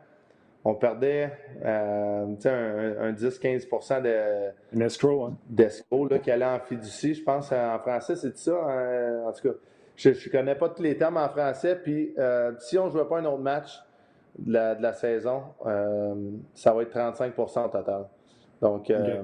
[0.65, 1.31] on perdait
[1.63, 6.19] un, 10-15 de, escrow, hein?
[6.19, 7.13] qui allait en fiducie.
[7.13, 8.53] Je pense en français, c'est ça.
[8.53, 9.55] en tout cas,
[9.95, 11.75] je ne connais pas tous les termes en français.
[11.81, 13.79] Puis euh, si on ne jouait pas un autre match
[14.37, 16.15] de la, saison, euh,
[16.53, 18.07] ça va être 35 au total.
[18.61, 19.21] Donc, euh,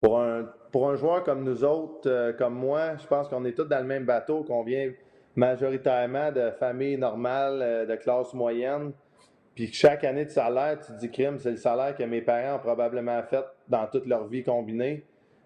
[0.00, 3.64] pour, un, pour un joueur comme nous autres, comme moi, je pense qu'on est tous
[3.64, 4.90] dans le même bateau, qu'on vient
[5.36, 8.92] majoritairement de familles normales, de classe moyenne.
[9.54, 12.56] Puis chaque année de salaire, tu te dis, crime, c'est le salaire que mes parents
[12.56, 15.04] ont probablement fait dans toute leur vie combinée.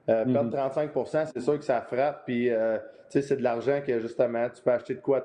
[0.08, 0.32] Mm-hmm.
[0.32, 2.24] Perdre 35% c'est sûr que ça frappe.
[2.24, 2.50] Puis
[3.08, 5.24] sais, c'est de l'argent que justement, tu peux acheter de quoi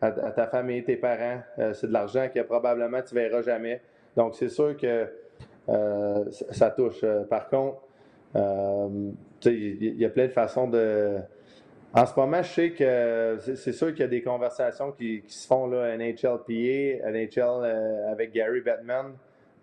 [0.00, 1.40] à, ta famille, tes parents.
[1.58, 3.82] Euh, c'est de l'argent que probablement tu ne verras jamais.
[4.16, 5.06] Donc, c'est sûr que
[5.68, 7.00] euh, ça touche.
[7.02, 7.82] Euh, par contre,
[9.44, 11.18] il y, a plein de façons de.
[11.94, 15.46] En ce moment, je sais que c'est sûr qu'il y a des conversations qui, se
[15.46, 19.14] font là, NHLPA, NHL avec Gary Bettman,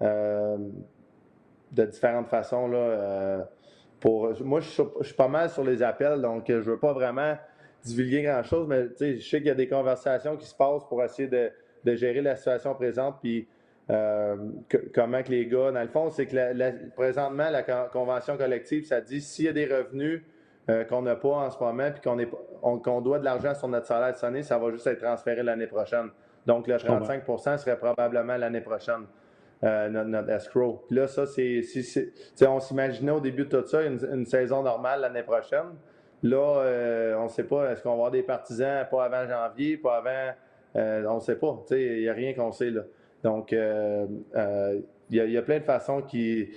[0.02, 2.68] de différentes façons.
[2.68, 3.48] Là,
[4.42, 4.70] moi, je
[5.02, 7.36] suis, pas mal sur les appels, donc je veux pas vraiment
[7.84, 11.28] divulguer grand-chose, mais je sais qu'il y a des conversations qui se passent pour essayer
[11.28, 13.48] de, gérer la situation présente, puis
[13.92, 14.36] euh,
[14.94, 19.22] comment que les gars, dans le fond, c'est que présentement, la convention collective, ça dit
[19.22, 20.24] s'il y a des revenus
[20.70, 24.14] euh, qu'on n'a pas en ce moment, puis qu'on doit de l'argent sur notre salaire
[24.14, 26.10] de année, ça va juste être transféré l'année prochaine.
[26.46, 29.06] Donc, le 35% serait probablement l'année prochaine.
[29.64, 30.84] Euh, notre, escrow.
[30.88, 31.62] Puis là, ça, c'est.
[32.46, 35.76] on s'imaginait au début de tout ça une, saison normale l'année prochaine.
[36.24, 39.78] Là, euh, on ne sait pas, est-ce qu'on va avoir des partisans pas avant janvier,
[39.78, 40.36] pas avant.
[40.76, 41.58] Euh, on ne sait pas.
[41.72, 42.82] Il n'y a rien qu'on sait là.
[43.24, 44.08] Donc, il
[45.10, 46.50] y, a plein de façons qui,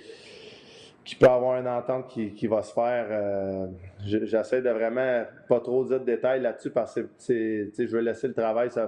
[1.09, 3.67] qui peut avoir une entente qui, va se faire.
[4.05, 8.35] J'essaie de vraiment pas trop dire de détails là-dessus parce que je veux laisser le
[8.35, 8.79] travail se,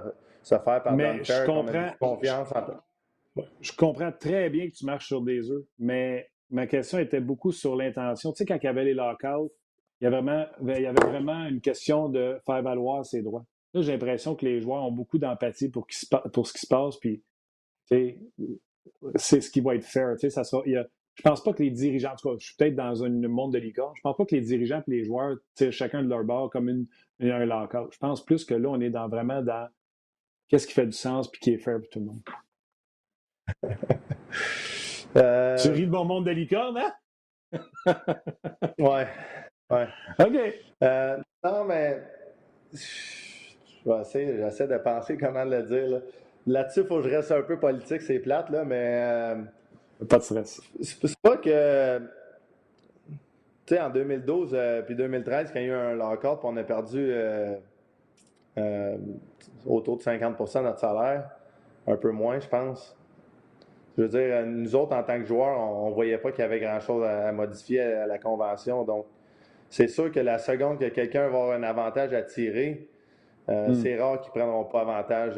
[0.44, 1.90] faire par Mais je comprends.
[1.98, 6.98] confiance en je comprends très bien que tu marches sur des œufs, mais ma question
[6.98, 8.30] était beaucoup sur l'intention.
[8.32, 9.50] Tu sais, quand il y avait les lockouts,
[10.00, 13.44] il y, avait vraiment, il y avait vraiment une question de faire valoir ses droits.
[13.72, 15.86] Là, j'ai l'impression que les joueurs ont beaucoup d'empathie pour,
[16.32, 17.24] pour ce qui se passe, puis
[17.86, 20.14] c'est ce qui va être fair.
[20.28, 22.46] Ça sera, il y a, je pense pas que les dirigeants, en tout cas, je
[22.46, 25.04] suis peut-être dans un monde de licorne, je pense pas que les dirigeants et les
[25.04, 26.86] joueurs tirent chacun de leur bord comme une,
[27.20, 27.92] un lockout.
[27.92, 29.68] Je pense plus que là, on est dans, vraiment dans
[30.48, 32.22] qu'est-ce qui fait du sens puis qui est fair pour tout le monde.
[35.14, 36.90] Euh, tu ris de mon monde de licorne, hein?
[38.78, 39.06] ouais.
[39.68, 39.86] Ouais.
[40.18, 40.54] OK.
[40.82, 42.02] Euh, non, mais
[42.72, 46.00] je vais essayer, j'essaie de penser comment le dire.
[46.46, 49.02] Là-dessus, il faut que je reste un peu politique, c'est plate, là, mais.
[49.02, 49.42] Euh,
[50.08, 50.60] pas de stress.
[50.80, 51.98] C'est pas que.
[53.64, 56.56] Tu sais, en 2012 euh, puis 2013, quand il y a eu un lockout, on
[56.56, 57.54] a perdu euh,
[58.58, 58.96] euh,
[59.64, 61.30] autour de 50% de notre salaire,
[61.86, 62.96] un peu moins, je pense.
[63.96, 66.44] Je veux dire, nous autres, en tant que joueurs, on ne voyait pas qu'il y
[66.44, 68.84] avait grand-chose à, modifier à, la convention.
[68.84, 69.06] Donc,
[69.68, 72.88] c'est sûr que la seconde que quelqu'un va avoir un avantage à tirer,
[73.48, 73.74] hmm.
[73.74, 75.34] c'est rare qu'ils ne prendront pas avantage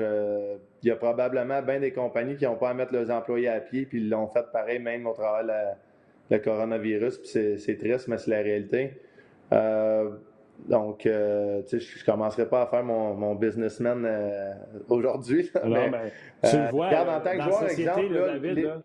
[0.82, 3.60] il y a probablement bien des compagnies qui n'ont pas à mettre leurs employés à
[3.60, 5.76] pied, puis ils l'ont fait pareil même au travers
[6.30, 9.00] le coronavirus, c'est triste, mais c'est la réalité.
[9.52, 10.10] Euh,
[10.68, 14.52] donc, euh, tu sais, je ne commencerai pas à faire mon, businessman euh,
[14.88, 15.50] aujourd'hui.
[15.64, 16.10] mais, ben,
[16.48, 18.82] tu le vois, en tant que joueur, exemple, David,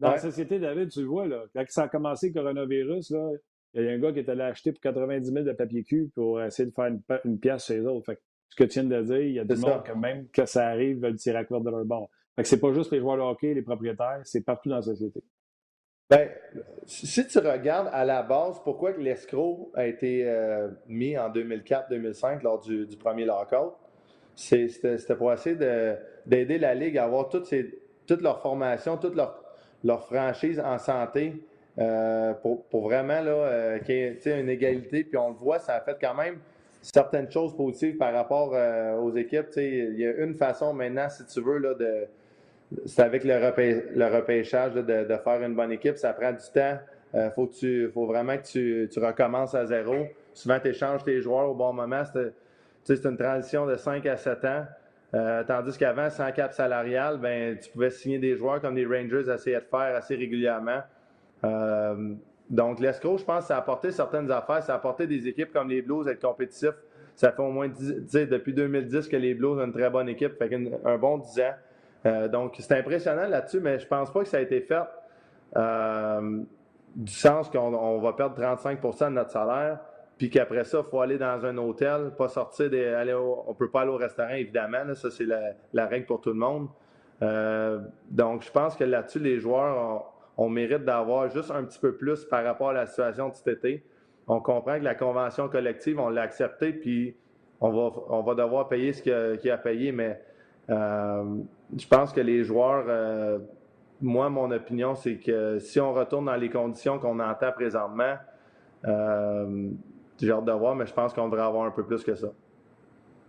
[0.00, 3.30] dans la société, David, tu le vois, là, quand ça a commencé le coronavirus, là,
[3.74, 6.10] il y a un gars qui est allé acheter pour 90 000 de papier cul
[6.14, 6.90] pour essayer de faire
[7.24, 8.14] une, pièce chez les autres
[8.48, 10.68] ce que tu viens de dire, il y a du monde que même que ça
[10.68, 12.10] arrive, veulent tirer à corde de leur bord.
[12.36, 14.82] Fait que c'est pas juste les joueurs de hockey, les propriétaires, c'est partout dans la
[14.82, 15.22] société.
[16.10, 16.28] Bien,
[16.86, 22.60] si tu regardes à la base, pourquoi l'escroc a été euh, mis en 2004-2005 lors
[22.60, 23.74] du, premier lockout,
[24.34, 25.56] c'était pour essayer
[26.24, 27.52] d'aider la Ligue à avoir toutes
[28.06, 29.44] toute leur formation, toute leur,
[29.84, 31.44] leur franchise en santé
[31.78, 35.04] euh, pour, vraiment là, euh, qu'il y ait une égalité.
[35.04, 36.38] Puis on le voit, ça a fait quand même
[36.80, 39.48] certaines choses positives par rapport euh, aux équipes.
[39.56, 42.06] Il y a une façon maintenant, si tu veux, là, de,
[42.86, 43.34] c'est avec le,
[44.14, 45.96] repêchage de, faire une bonne équipe.
[45.96, 46.78] Ça prend du temps.
[47.14, 50.06] Il euh, faut, tu, faut vraiment que tu, recommences à zéro.
[50.34, 52.02] Souvent, tu échanges tes joueurs au bon moment.
[52.84, 54.64] C'est une transition de 5 à 7 ans.
[55.14, 59.32] Euh, tandis qu'avant, sans cap salarial, ben, tu pouvais signer des joueurs comme les Rangers
[59.32, 60.82] essayaient de faire assez régulièrement.
[62.50, 64.62] Donc, l'escroc, je pense, ça a apporté certaines affaires.
[64.62, 66.76] Ça a apporté des équipes comme les Blues être compétitifs.
[67.14, 70.38] Ça fait au moins 10, depuis 2010 que les Blues ont une très bonne équipe,
[70.38, 71.54] fait un bon 10 ans.
[72.06, 74.82] Euh, donc, c'est impressionnant là-dessus, mais je pense pas que ça a été fait
[75.56, 76.40] euh,
[76.94, 79.80] du sens qu'on va perdre 35% de notre salaire,
[80.16, 83.70] puis qu'après ça, il faut aller dans un hôtel, pas sortir, des, aller on peut
[83.70, 84.94] pas aller au restaurant, évidemment.
[84.94, 85.26] ça, c'est
[85.72, 86.68] la, règle pour tout le monde.
[87.22, 87.80] Euh,
[88.10, 90.02] donc, je pense que là-dessus, les joueurs ont,
[90.38, 93.48] on mérite d'avoir juste un petit peu plus par rapport à la situation de cet
[93.48, 93.84] été.
[94.28, 97.16] On comprend que la convention collective, on l'a acceptée, puis
[97.60, 100.22] on va, on va devoir payer ce qu'il a, a, payé, mais
[100.70, 101.24] euh,
[101.76, 103.40] je pense que les joueurs, euh,
[104.00, 108.14] moi, mon opinion, c'est que si on retourne dans les conditions qu'on entend présentement,
[108.86, 109.70] euh,
[110.20, 112.28] j'ai hâte de voir, mais je pense qu'on devrait avoir un peu plus que ça.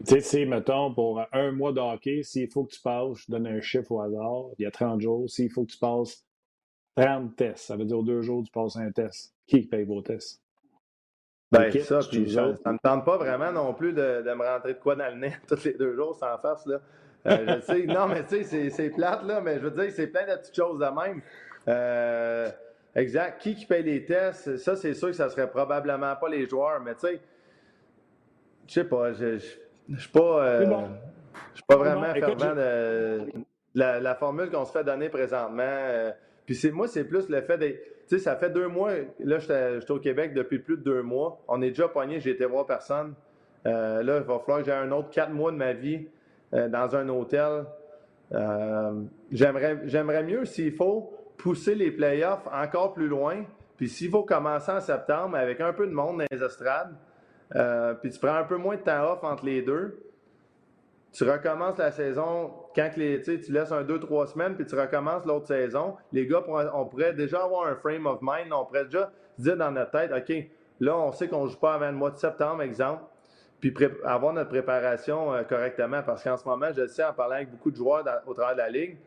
[0.08, 3.48] Tu sais, mettons, pour un mois de hockey, s'il faut que tu passes, je donne
[3.48, 6.24] un chiffre au hasard, il y a 30 jours, s'il faut que tu passes
[6.96, 7.66] 30 tests.
[7.66, 9.34] Ça veut dire deux jours, tu passes un test.
[9.48, 10.42] Qui paye vos tests?
[11.52, 14.80] Ben, ça, puis ça, ne me tente pas vraiment non plus de, me rentrer de
[14.80, 16.80] quoi dans le nez tous les deux jours sans face, là.
[17.26, 20.08] Euh, je sais, non, mais tu sais, c'est plate, là, mais je veux dire, c'est
[20.08, 21.22] plein de petites choses de même.
[21.68, 22.50] Euh,
[22.96, 23.42] exact.
[23.42, 24.58] Qui qui paye les tests?
[24.58, 27.20] Ça, c'est sûr que ça serait probablement pas les joueurs, mais tu sais,
[28.68, 30.88] je sais pas, je suis pas, euh,
[31.68, 33.28] pas vraiment fervent de,
[33.74, 36.12] la, la, formule qu'on se fait donner présentement.
[36.50, 37.80] Puis c'est, moi, c'est plus le fait d'être.
[38.08, 38.94] Tu sais, ça fait deux mois.
[39.20, 41.40] Là, j'étais, au Québec depuis plus de deux mois.
[41.48, 43.14] On est déjà pogné, j'ai été voir personne.
[43.68, 46.08] Euh, là, il va falloir que j'ai un autre quatre mois de ma vie
[46.56, 47.66] euh, dans un hôtel.
[48.32, 53.46] Euh, j'aimerais, j'aimerais mieux, s'il faut, pousser les playoffs encore plus loin.
[53.78, 56.96] Puis s'il faut commencer en septembre avec un peu de monde dans les estrades,
[58.02, 60.00] puis tu prends un peu moins de temps off entre les deux,
[61.12, 63.00] tu recommences la saison quand tu
[63.52, 65.96] laisses un, deux, trois semaines, puis tu recommences l'autre saison.
[66.12, 68.54] Les gars, on pourrait déjà avoir un frame of mind.
[68.54, 70.36] On pourrait déjà se dire dans notre tête, OK,
[70.80, 73.04] là, on sait qu'on ne joue pas avant le mois de septembre, exemple,
[73.60, 73.74] puis
[74.06, 76.02] avoir notre préparation euh, correctement.
[76.04, 78.54] Parce qu'en ce moment, je le sais, en parlant avec beaucoup de joueurs au travers
[78.54, 78.98] de la Ligue,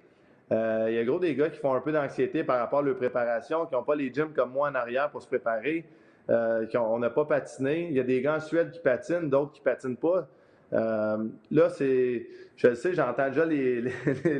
[0.50, 2.82] euh, il y a gros des gars qui font un peu d'anxiété par rapport à
[2.82, 5.86] leur préparation, qui n'ont pas les gyms comme moi en arrière pour se préparer,
[6.30, 7.88] euh, on n'a pas patiné.
[7.88, 10.28] Il y a des gars en Suède qui patinent, d'autres qui ne patinent pas.
[10.72, 12.26] Euh, là, c'est.
[12.56, 13.46] Je le sais, j'entends déjà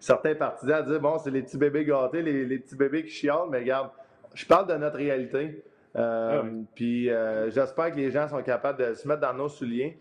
[0.00, 3.58] certains partisans dire bon, c'est les petits bébés gâtés, les, petits bébés qui chialent, mais
[3.60, 3.90] regarde,
[4.34, 5.62] je parle de notre réalité.
[5.94, 6.42] Ah
[6.74, 7.08] puis
[7.48, 9.98] j'espère que les gens sont capables de se mettre dans nos souliers.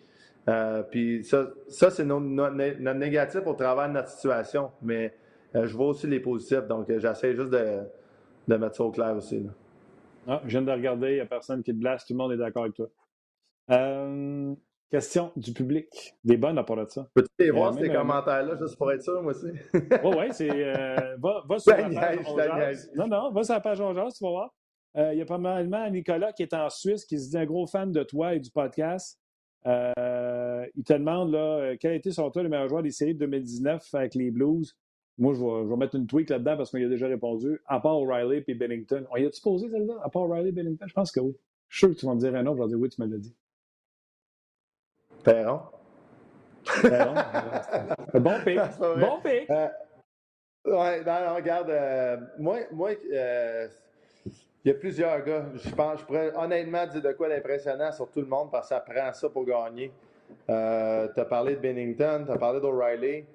[0.90, 4.72] puis ça, ça c'est notre négatif au travers de notre situation.
[4.82, 5.14] Mais
[5.54, 6.68] je vois aussi les positifs.
[6.68, 7.82] Donc, j'essaie juste de,
[8.48, 9.46] de, mettre ça au clair aussi.
[10.28, 12.32] Ah, je viens de regarder, il n'y a personne qui te blasse, tout le monde
[12.32, 12.90] est d'accord avec toi.
[14.90, 16.16] Question du public.
[16.24, 17.10] Des bonnes à part de ça.
[17.14, 19.48] Peux-tu les voir ces commentaires-là, juste pour être sûr, moi aussi?
[19.74, 20.50] oui, oui, c'est.
[20.50, 24.30] Euh, va, va, sur la page Non, non, va sur la page Ongeance, tu vas
[24.30, 24.56] voir.
[24.96, 27.46] Euh, il y a pas mal Nicolas qui est en Suisse, qui se dit un
[27.46, 29.20] gros fan de toi et du podcast.
[29.66, 33.14] Euh, il te demande là, quel a été sur toi le meilleur joueur des séries
[33.14, 34.74] de 2019 avec les Blues?
[35.18, 37.60] Moi, je vais, je vais mettre une tweak là-dedans parce qu'on y a déjà répondu.
[37.66, 39.06] À part O'Reilly et Bennington.
[39.12, 39.96] On y a-tu posé celle-là?
[40.02, 40.86] À part O'Reilly et Bennington?
[40.88, 41.36] Je pense que oui.
[41.68, 42.58] Je suis sûr que tu vas me dire un autre.
[42.58, 43.36] Je vais dire oui, tu me l'as dit.
[45.28, 45.60] Perron.
[46.82, 47.16] Perron?
[48.14, 48.60] bon pic.
[48.80, 49.50] Bon pic.
[49.50, 49.68] Euh,
[50.66, 53.68] ouais, non, regarde, euh, moi, moi euh,
[54.64, 55.46] il y a plusieurs gars.
[55.54, 58.76] Je pense, je pourrais honnêtement dire de quoi d'impressionnant sur tout le monde parce que
[58.76, 59.92] ça prend ça pour gagner.
[60.48, 63.26] tu as parlé de Bennington, tu as parlé d'O'Reilly.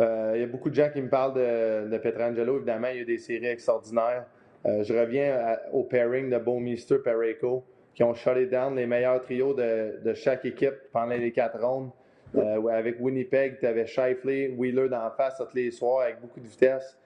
[0.00, 2.56] Il y a beaucoup de gens qui me parlent de, de Petrangelo.
[2.56, 4.26] Évidemment, il y a des séries extraordinaires.
[4.64, 10.12] je reviens au pairing de Beaumister Pareco qui ont shut down les meilleurs trios de,
[10.14, 11.90] chaque équipe pendant les quatre rondes.
[12.36, 16.46] Euh, avec Winnipeg, tu avais Shifley, Wheeler d'en face tous les soirs avec beaucoup de
[16.46, 16.96] vitesse.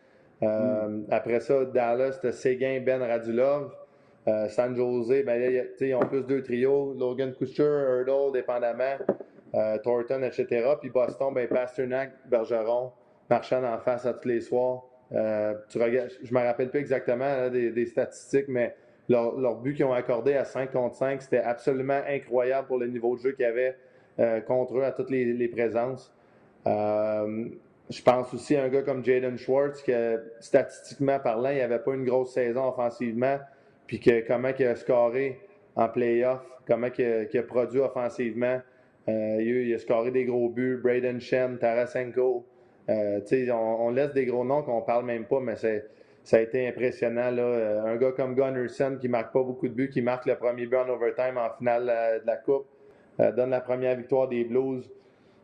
[0.42, 1.07] Euh, mm.
[1.11, 3.73] Après ça, Dallas, tu Seguin, Ben Radulov.
[4.27, 6.94] Euh, San Jose, ben, ils ont plus deux trios.
[6.99, 8.97] Logan Kucher, Hurdle, dépendamment.
[9.85, 10.75] Thornton, etc.
[10.81, 12.90] Puis Boston, ben, Pasternak, Bergeron,
[13.31, 14.83] Marchand en face à tous les soirs.
[15.11, 18.75] tu regardes, je ne me rappelle plus exactement des, statistiques, mais
[19.09, 23.17] leur, but qu'ils ont accordé à 5 contre 5, c'était absolument incroyable pour le niveau
[23.17, 23.77] de jeu qu'il y avait
[24.19, 26.12] euh, contre eux à toutes les, présences.
[26.67, 27.47] Euh,
[27.90, 31.95] je pense aussi à un gars comme Jaden Schwartz, que statistiquement parlant, il n'avait pas
[31.95, 33.38] une grosse saison offensivement,
[33.87, 35.40] puis que comment il a scoré
[35.77, 38.61] en playoff, comment il a, produit offensivement.
[39.09, 42.47] Euh, il, a, scoré des gros buts, Braden Shen, Tarasenko.
[42.88, 45.85] on, on, laisse des gros noms qu'on parle même pas, mais c'est
[46.25, 47.31] ça a été impressionnant.
[47.31, 47.43] Là.
[47.43, 50.67] Euh, un gars comme Gunnarsson qui marque pas beaucoup de buts, qui marque le premier
[50.67, 52.67] but en overtime en finale euh, de la Coupe,
[53.21, 54.91] euh, donne la première victoire des Blues.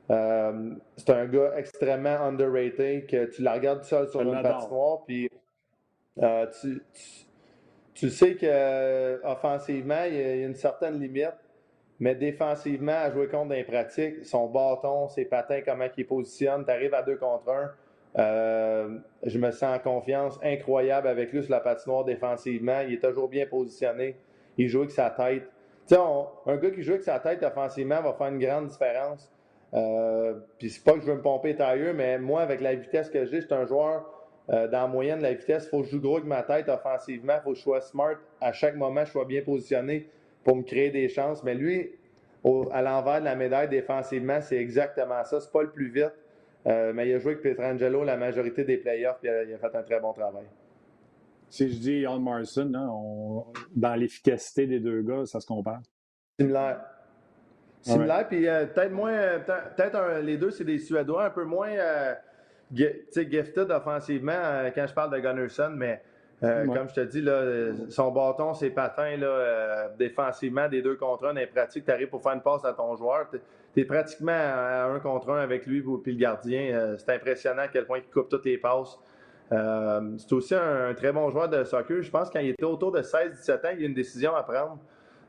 [0.08, 5.30] c'est un gars extrêmement underrated, que tu la regardes seul sur une patinoire, puis
[6.60, 6.82] tu,
[7.94, 11.36] tu, sais qu'offensivement, il y a une certaine limite,
[12.00, 16.70] mais défensivement, à jouer contre des pratiques, son bâton, ses patins, comment il positionne, tu
[16.70, 17.70] arrives à deux contre un
[18.18, 22.80] euh, je me sens en confiance incroyable avec lui sur la patinoire défensivement.
[22.80, 24.16] Il est toujours bien positionné.
[24.58, 25.44] Il joue avec sa tête.
[25.86, 29.32] Sais, un gars qui joue avec sa tête offensivement va faire une grande différence.
[29.74, 33.08] Euh, Puis c'est pas que je veux me pomper tailleux, mais moi, avec la vitesse
[33.08, 34.04] que j'ai, je suis un joueur
[34.50, 35.66] euh, dans la moyenne de la vitesse.
[35.66, 37.34] Il faut que je joue gros avec ma tête offensivement.
[37.36, 40.08] Il faut que je sois smart à chaque moment, je sois bien positionné
[40.42, 41.44] pour me créer des chances.
[41.44, 41.92] Mais lui,
[42.72, 45.40] à l'envers de la médaille défensivement, c'est exactement ça.
[45.40, 46.12] C'est pas le plus vite.
[46.66, 49.74] Euh, mais il a joué avec Petrangelo la majorité des playoffs et il a, fait
[49.74, 50.44] un très bon travail.
[51.48, 53.44] Si je dis Al Morrison, hein,
[53.74, 55.80] dans l'efficacité des deux gars, ça se compare?
[56.38, 56.82] Similaire.
[57.80, 59.38] Similaire, puis euh, peut-être moins.
[59.40, 62.14] Peut-être les deux, c'est des Suédois un peu moins euh,
[62.72, 66.02] gifted offensivement quand je parle de Gunnarsson, mais
[66.40, 71.36] comme je te dis, là, son bâton, ses patins, là, défensivement, des deux contre un,
[71.36, 71.86] est pratique.
[71.86, 73.28] Tu arrives pour faire une passe à ton joueur
[73.74, 76.72] tu es pratiquement à un contre un avec lui puis le gardien.
[76.72, 78.98] Euh, c'est impressionnant à quel point il coupe toutes les passes.
[79.52, 82.02] Euh, c'est aussi un, très bon joueur de soccer.
[82.02, 84.42] Je pense quand il était autour de 16-17 ans, il y a une décision à
[84.42, 84.78] prendre.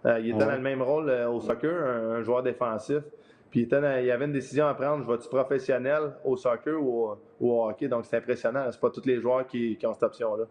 [0.06, 3.04] Euh, il était dans le même rôle au soccer, un, joueur défensif.
[3.52, 5.04] Puis il, y avait une décision à prendre.
[5.04, 7.88] Je vais-tu professionnel au soccer ou au, hockey?
[7.88, 8.66] Donc c'est impressionnant.
[8.72, 10.46] C'est pas tous les joueurs qui, ont cette option-là.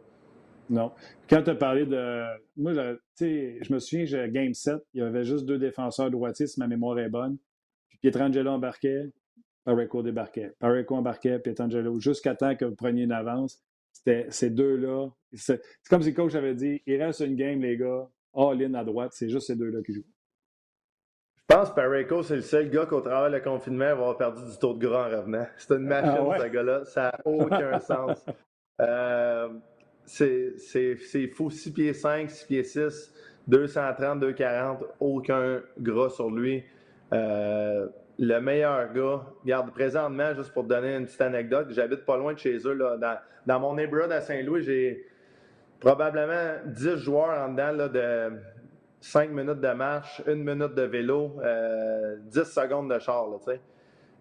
[0.68, 0.92] Non.
[1.28, 2.22] Quand tu as parlé de.
[2.56, 6.60] Moi, je me souviens, j'ai Game 7, il y avait juste deux défenseurs droitiers, si
[6.60, 7.38] ma mémoire est bonne.
[8.00, 9.10] Pietrangelo embarquait,
[9.64, 10.54] Pareco débarquait.
[10.58, 13.62] Pareco embarquait, Pietrangelo, jusqu'à temps que vous preniez une avance.
[13.92, 15.08] C'était ces deux-là.
[15.32, 18.84] C'est comme si le coach avait dit il reste une game, les gars, all-in à
[18.84, 20.06] droite, c'est juste ces deux-là qui jouent.
[21.36, 24.42] Je pense que Pareco, c'est le seul gars qu'au travers le confinement va avoir perdu
[24.44, 25.46] du taux de gras en revenant.
[25.56, 26.84] C'est une machine, ah ce gars-là.
[26.84, 28.24] Ça n'a aucun sens.
[28.80, 29.48] Euh,
[30.06, 31.50] c'est fou.
[31.50, 33.12] 6 pieds 5, 6 pieds 6,
[33.48, 36.62] 230, 240, aucun gras sur lui.
[37.12, 37.88] Euh,
[38.18, 42.34] le meilleur gars, regarde, présentement, juste pour te donner une petite anecdote, j'habite pas loin
[42.34, 42.74] de chez eux.
[42.74, 45.06] Là, dans, mon neighborhood à Saint-Louis, j'ai
[45.80, 48.32] probablement 10 joueurs en dedans de
[49.00, 53.26] 5 minutes de marche, 1 minute de vélo, 10 euh, secondes de char.
[53.28, 53.54] Là,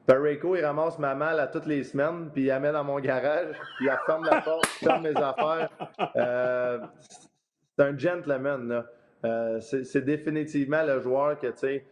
[0.06, 3.00] Pareco, il ramasse ma malle à toutes les semaines, puis il la met dans mon
[3.00, 5.70] garage, puis il ferme la porte, il ferme mes affaires.
[6.16, 6.80] Euh,
[7.78, 8.86] un gentleman.
[9.60, 11.86] c'est définitivement le joueur que, tu sais,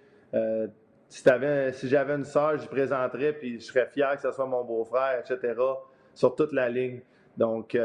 [1.09, 5.19] si, j'avais une sœur, j'y présenterais, puis je serais fier que ce soit mon beau-frère,
[5.19, 5.53] etc.,
[6.13, 7.01] sur toute la ligne.
[7.37, 7.77] Donc,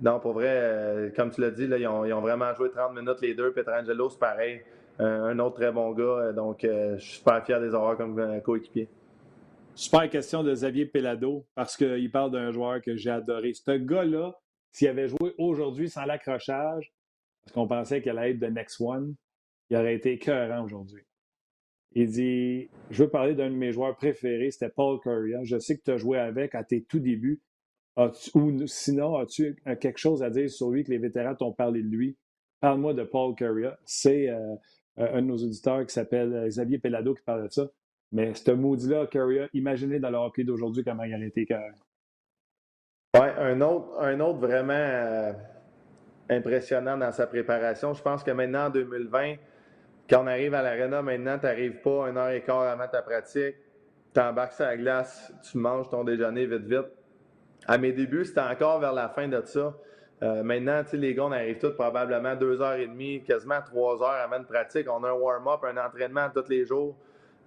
[0.00, 3.52] non, pour vrai, comme tu l'as dit, ils, ont, vraiment joué 30 minutes les deux.
[3.52, 4.62] Petrangelo, c'est pareil.
[4.98, 6.32] un autre très bon gars.
[6.32, 8.88] Donc, je suis super fier des avoir comme coéquipier.
[9.78, 13.52] Super question de Xavier Pelado, parce qu'il parle d'un joueur que j'ai adoré.
[13.54, 14.32] Ce gars-là,
[14.72, 16.92] s'il avait joué aujourd'hui sans l'accrochage,
[17.44, 19.14] parce qu'on pensait qu'il allait être the next one,
[19.70, 21.04] il aurait été écœurant aujourd'hui.
[21.92, 25.32] Il dit Je veux parler d'un de mes joueurs préférés, c'était Paul Curry.
[25.44, 27.40] Je sais que tu as joué avec à tes tout débuts.
[28.34, 31.88] ou sinon, as-tu quelque chose à dire sur lui que les vétérans t'ont parlé de
[31.88, 32.16] lui?
[32.60, 33.66] Parle-moi de Paul Curry.
[33.84, 34.56] C'est euh,
[34.96, 37.68] un de nos auditeurs qui s'appelle euh, Xavier Pelado qui parle de ça.
[38.10, 41.46] Mais ce maudit-là, Curry, imaginez dans le hockey d'aujourd'hui comment il a été.
[43.14, 45.32] Oui, un autre, un autre vraiment euh,
[46.30, 47.94] impressionnant dans sa préparation.
[47.94, 49.36] Je pense que maintenant, en 2020,
[50.08, 53.02] quand on arrive à l'aréna, maintenant, tu n'arrives pas une heure et quart avant ta
[53.02, 53.56] pratique,
[54.14, 56.86] tu embarques sur la glace, tu manges ton déjeuner vite, vite.
[57.66, 59.76] À mes débuts, c'était encore vers la fin de ça.
[60.22, 64.22] Euh, maintenant, les gars, on arrive tous probablement deux heures et demie, quasiment trois heures
[64.24, 64.88] avant une pratique.
[64.90, 66.96] On a un warm-up, un entraînement tous les jours.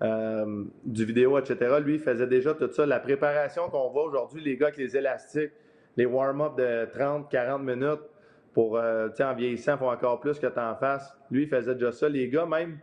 [0.03, 1.77] Euh, du vidéo, etc.
[1.79, 2.87] Lui, il faisait déjà tout ça.
[2.87, 5.51] La préparation qu'on voit aujourd'hui, les gars avec les élastiques,
[5.95, 8.01] les warm-up de 30, 40 minutes
[8.53, 11.15] pour, euh, en vieillissant, il faut encore plus que tu en fasses.
[11.29, 12.09] Lui, il faisait déjà ça.
[12.09, 12.79] Les gars, même,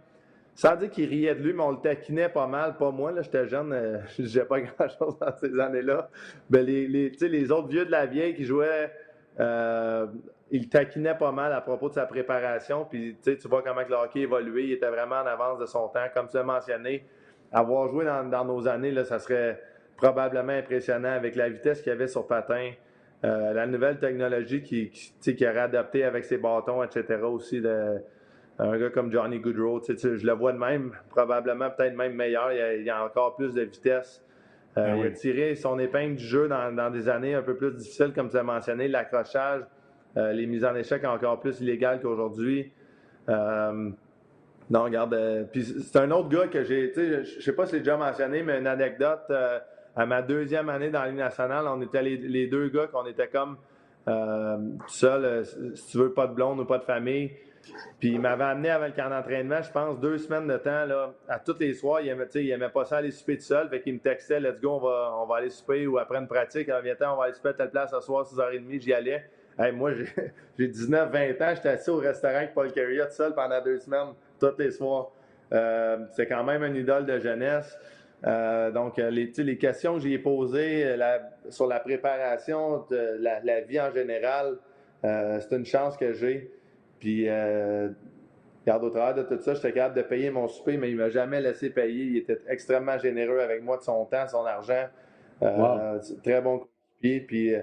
[0.55, 2.77] sans dire qu'il riait de lui, mais on le taquinait pas mal.
[2.77, 6.11] Pas moi, là, j'étais jeune, euh, je disais pas grand-chose dans ces années-là.
[6.51, 8.91] Ben, les, les, les autres vieux de la vieille qui jouaient
[10.51, 12.87] il taquinait pas mal à propos de sa préparation.
[12.89, 14.65] Puis tu vois comment le hockey évolué.
[14.65, 16.07] Il était vraiment en avance de son temps.
[16.15, 17.05] Comme tu l'as mentionné,
[17.53, 19.63] avoir joué dans, nos années, là, ça serait
[19.97, 22.73] probablement impressionnant avec la vitesse qu'il avait sur patin,
[23.25, 27.21] euh, la nouvelle technologie qui, qui, qui aurait adapté avec ses bâtons, etc.
[27.23, 27.63] aussi.
[28.61, 32.53] Un gars comme Johnny Goodrow, je le vois de même, probablement peut-être même meilleur.
[32.53, 34.25] Il y, a, encore plus de vitesse.
[34.77, 37.57] Euh, ah il a tiré son épingle du jeu dans, dans, des années un peu
[37.57, 39.63] plus difficiles, comme tu as mentionné, l'accrochage.
[40.17, 42.73] Euh, les mises en échec encore plus illégales qu'aujourd'hui.
[43.29, 43.91] Euh,
[44.71, 45.49] non, regarde.
[45.53, 47.97] Puis c'est un autre gars que j'ai, tu sais, je sais pas si j'ai déjà
[47.97, 49.31] mentionné, mais une anecdote.
[49.99, 53.57] À ma deuxième année dans la nationale, on était les, deux gars qu'on était comme
[54.07, 55.45] tout seul,
[55.75, 57.33] si tu veux, pas de blonde ou pas de famille.
[58.01, 61.13] Puis il m'avait amené avant le camp d'entraînement, je pense, deux semaines de temps, là,
[61.29, 62.01] à tous les soirs.
[62.01, 63.69] Il aimait, il pas ça aller souper tout seul.
[63.69, 66.29] Fait qu'il me textait, let's go, on va, on va aller souper ou après une
[66.29, 69.25] pratique, en viens on va aller souper à telle place ce soir, 6h30, j'y allais
[69.73, 73.79] moi, j'ai 19-20 ans, j'étais assis au restaurant avec Paul Carrier tout seul pendant deux
[73.79, 75.11] semaines, tous les soirs.
[75.53, 77.77] Euh, c'est quand même une idole de jeunesse.
[78.27, 80.97] Euh, donc, euh, les, les questions que j'ai posées
[81.51, 84.59] sur la préparation de la, vie en général,
[85.03, 86.51] c'est une chance que j'ai.
[86.99, 90.97] Puis, regarde, au travers de tout ça, j'étais capable de payer mon souper, mais il
[90.97, 92.05] ne m'a jamais laissé payer.
[92.05, 94.87] Il était extrêmement généreux avec moi de son temps, son argent.
[96.23, 96.67] Très bon
[97.01, 97.21] pied.
[97.21, 97.55] Puis,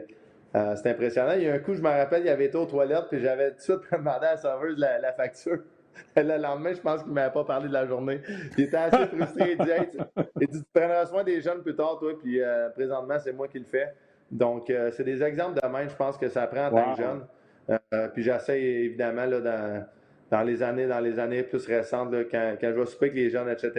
[0.56, 1.34] euh, c'est impressionnant.
[1.36, 3.52] Il y a un coup, je me rappelle, il avait été aux toilettes, puis j'avais
[3.52, 5.60] tout de suite demandé à la serveuse la, facture.
[6.16, 8.22] Le lendemain, je pense qu'il ne m'avait pas parlé de la journée.
[8.58, 9.56] Il était assez frustré.
[9.58, 13.18] Il dit, hey, tu, tu prendras soin des jeunes plus tard, toi, puis euh, présentement,
[13.20, 13.94] c'est moi qui le fais.
[14.32, 17.02] Donc, euh, c'est des exemples de même, je pense que ça prend en tant que
[17.02, 18.10] jeune.
[18.14, 19.86] puis j'essaie évidemment là,
[20.32, 23.30] dans, les années, dans les années plus récentes, quand, quand, je vais souper avec les
[23.30, 23.72] jeunes, etc.,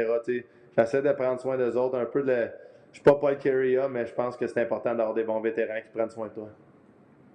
[0.77, 2.49] j'essaie de prendre soin des autres, un peu de.
[2.93, 5.41] Je ne suis pas Paul Carrier, mais je pense que c'est important d'avoir des bons
[5.41, 6.49] vétérans qui prennent soin de toi.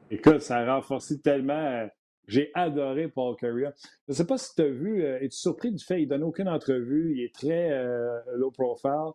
[0.10, 1.88] Écoute, ça a renforcé tellement.
[2.32, 3.64] Euh, j'ai adoré Paul Curry.
[3.64, 3.68] Je
[4.10, 6.24] ne sais pas si tu as vu, euh, es-tu surpris du fait qu'il ne donne
[6.24, 9.12] aucune entrevue, il est très euh, low profile.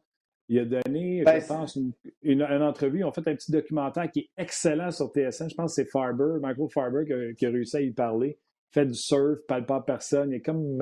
[0.49, 1.77] Il a donné, je ben, pense,
[2.23, 3.01] une, entrevue.
[3.01, 5.51] Ils ont fait un petit documentaire qui est excellent sur TSN.
[5.51, 8.39] Je pense que c'est Farber, Michael Farber, qui a, réussi à y parler.
[8.71, 10.31] Il fait du surf, parle pas à personne.
[10.31, 10.79] Il est comme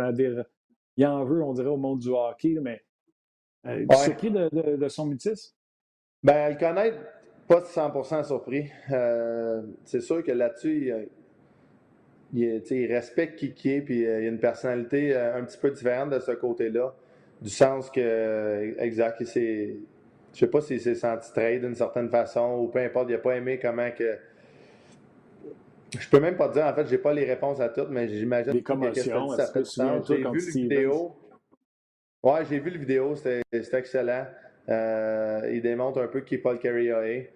[0.99, 2.83] Il en veut, on dirait, au monde du hockey, mais.
[3.65, 5.55] es surpris de, son mutisme?
[6.23, 6.99] Ben, le connaître,
[7.49, 8.71] pas 100% surpris.
[8.91, 10.93] Euh, c'est sûr que là-dessus,
[12.35, 15.71] il, respecte qui qui est, puis euh, il a une personnalité euh, un petit peu
[15.71, 16.95] différente de ce côté-là.
[17.41, 19.77] Du sens que, exact, c'est.
[20.33, 23.19] Je sais pas s'il s'est senti trade d'une certaine façon ou peu importe, il n'a
[23.19, 24.17] pas aimé comment que.
[25.97, 28.61] Je peux même pas dire, en fait, j'ai pas les réponses à toutes, mais j'imagine
[28.63, 28.73] que
[29.37, 29.65] ça fait
[30.09, 31.17] J'ai vu la vidéo.
[32.23, 34.27] Ouais, j'ai vu la vidéo, c'était excellent.
[34.69, 37.31] Euh, il démontre un peu qui est Paul Carrier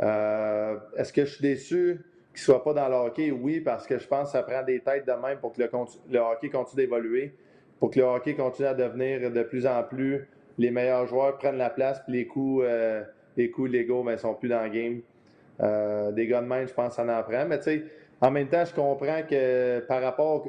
[0.00, 2.00] euh, Est-ce que je suis déçu?
[2.44, 3.30] Qu'il ne soit pas dans le hockey?
[3.30, 6.18] Oui, parce que je pense que ça prend des têtes de même pour que le,
[6.18, 7.34] hockey continue d'évoluer,
[7.78, 10.28] pour que le hockey continue à devenir de plus en plus
[10.58, 13.02] les meilleurs joueurs prennent la place, puis les coups, euh,
[13.36, 16.12] les coups légaux ben, sont plus dans le game.
[16.14, 17.46] des gars de même, je pense, ça en prend.
[17.46, 17.84] Mais tu sais,
[18.20, 20.46] en même temps, je comprends que par rapport.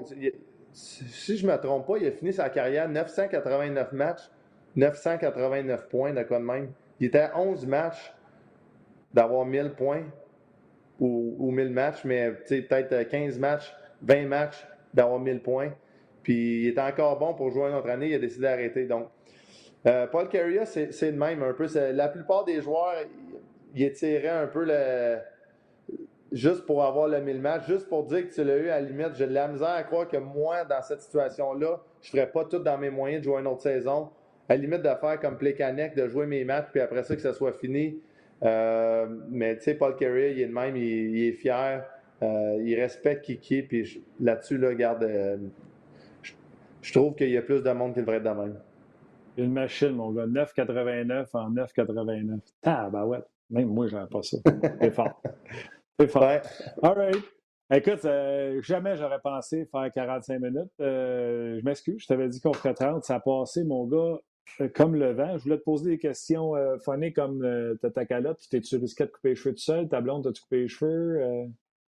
[0.71, 4.29] Si je ne me trompe pas, il a fini sa carrière 989 matchs,
[4.75, 6.71] 989 points de quoi de même.
[6.99, 8.13] Il était à 11 matchs
[9.13, 10.03] d'avoir 1000 points
[10.99, 15.71] ou, ou 1000 matchs, mais peut-être 15 matchs, 20 matchs d'avoir 1000 points.
[16.23, 18.85] Puis il était encore bon pour jouer une autre année, il a décidé d'arrêter.
[18.85, 19.07] Donc,
[19.87, 21.67] euh, Paul Carrier, c'est le même un peu.
[21.93, 22.95] La plupart des joueurs,
[23.73, 25.19] ils étiraient un peu le,
[26.31, 28.87] juste pour avoir le 1000 matchs, juste pour dire que tu l'as eu à la
[28.87, 29.15] limite.
[29.15, 32.45] J'ai de la misère à croire que moi, dans cette situation-là, je ne ferais pas
[32.45, 34.09] tout dans mes moyens de jouer une autre saison.
[34.47, 37.21] À la limite de faire comme Plekanec, de jouer mes matchs, puis après ça, que
[37.21, 37.99] ça soit fini.
[38.43, 41.85] Euh, mais tu sais, Paul Carrier, il est de même, il, est fier,
[42.21, 45.37] euh, il respecte Kiki, puis là-dessus, là, regarde, euh,
[46.81, 48.59] je, trouve qu'il y a plus de monde qui devrait être de même.
[49.37, 50.25] Une machine, mon gars.
[50.25, 52.39] 9,89 en 9,89.
[52.63, 53.19] Ah, bah ouais.
[53.49, 54.37] Même moi, j'aurais pas ça.
[54.81, 55.21] C'est fort.
[55.99, 56.23] C'est fort.
[56.83, 57.23] All right.
[57.71, 58.05] Écoute,
[58.61, 60.71] jamais j'aurais pensé faire 45 minutes.
[60.79, 63.03] je m'excuse, je t'avais dit qu'on ferait 30.
[63.03, 64.19] Ça a passé, mon gars,
[64.75, 65.37] comme le vent.
[65.37, 66.77] Je voulais te poser des questions euh,
[67.15, 68.39] comme euh, ta calotte.
[68.49, 69.87] T'es-tu risqué de couper les cheveux tout seul?
[69.87, 71.21] Ta blonde, t'as-tu coupé les cheveux?
[71.21, 71.45] Euh?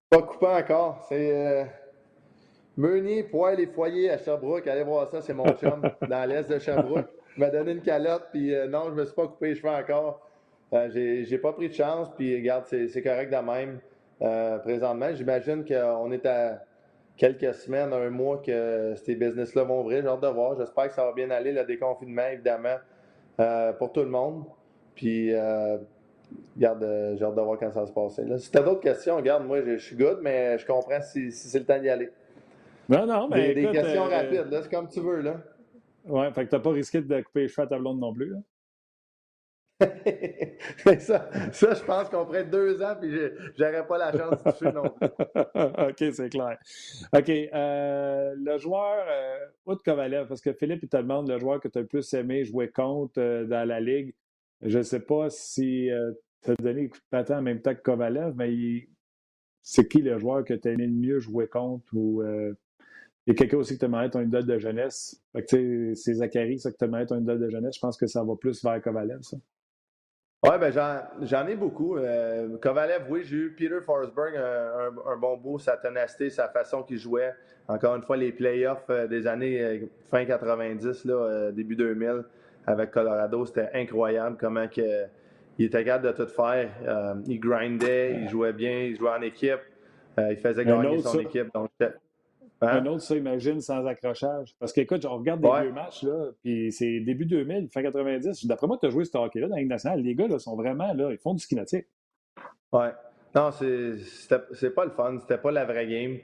[0.08, 1.04] Pas coupé encore.
[1.08, 1.64] C'est euh,
[2.76, 4.66] Meunier, Poil et Foyer à Sherbrooke.
[4.66, 7.08] Allez voir ça, c'est mon chum dans l'est de Sherbrooke.
[7.36, 10.28] Il m'a donné une calotte, puis non, je me suis pas coupé les cheveux encore.
[10.72, 14.60] j'ai pas pris de chance, puis regarde, c'est correct de même.
[14.62, 16.60] présentement, j'imagine qu'on est à
[17.20, 20.00] quelques semaines, un mois que ces business-là vont ouvrir.
[20.00, 20.56] J'ai hâte de voir.
[20.56, 22.76] J'espère que ça va bien aller, le déconfinement, évidemment,
[23.38, 24.44] euh, pour tout le monde.
[24.94, 25.76] Puis, euh,
[26.56, 28.24] regarde, euh, j'ai hâte de voir quand ça va se passer.
[28.24, 28.38] Là.
[28.38, 31.58] Si tu as d'autres questions, regarde, moi, je, suis good, mais je comprends si, c'est
[31.58, 32.08] le temps d'y aller.
[32.88, 33.52] Non, non, mais.
[33.52, 35.36] Des, des questions rapides, c'est comme tu veux, là.
[36.06, 38.30] Ouais, fait que t'as pas risqué de couper les cheveux à ta blonde non plus,
[38.30, 38.38] là.
[40.98, 43.10] ça, ça, je pense qu'on ferait deux ans, puis
[43.58, 44.84] j'aurais pas la chance de toucher non.
[45.88, 46.58] OK, c'est clair.
[47.14, 47.30] OK.
[47.30, 51.78] Euh, le joueur, euh, Kovalev, parce que Philippe, il te demande le joueur que tu
[51.78, 54.14] as le plus aimé jouer contre euh, dans la Ligue.
[54.62, 56.12] Je ne sais pas si euh,
[56.42, 58.86] tu as donné le coup de patin en même temps que Kovalev, mais
[59.62, 62.22] c'est qui le joueur que tu as aimé le mieux jouer contre ou
[63.26, 65.22] il y a quelqu'un aussi qui te demandé ton idole de jeunesse.
[65.48, 67.76] Que, c'est Zachary, ça, que te demandé ton idole de jeunesse.
[67.76, 69.36] Je pense que ça va plus vers Kovalev, ça.
[70.42, 70.72] Oui, ben
[71.20, 71.98] j'en ai beaucoup.
[71.98, 76.96] Euh, Kovalev, oui, j'ai eu Peter Forsberg, un, bon bout, sa ténacité, sa façon qu'il
[76.96, 77.34] jouait.
[77.68, 82.24] Encore une fois, les playoffs euh, des années euh, fin 90, là, début 2000,
[82.66, 85.04] avec Colorado, c'était incroyable comment que,
[85.58, 86.70] il était capable de tout faire.
[87.26, 89.60] il grindait, il jouait bien, il jouait en équipe,
[90.16, 91.52] il faisait gagner son équipe.
[91.52, 91.70] Donc,
[92.62, 92.82] Hein?
[92.82, 94.54] Un autre, ça, imagine, sans accrochage.
[94.58, 98.46] Parce qu'écoute, on regarde des vieux matchs, là, puis c'est début 2000, fin 90.
[98.46, 100.00] D'après moi, tu as joué ce hockey-là dans la Ligue nationale.
[100.00, 101.86] Les gars, là, sont vraiment, là, ils font du ski nautique.
[102.72, 102.90] Ouais.
[103.34, 105.18] Non, c'est pas le fun.
[105.20, 106.18] C'était pas la vraie game.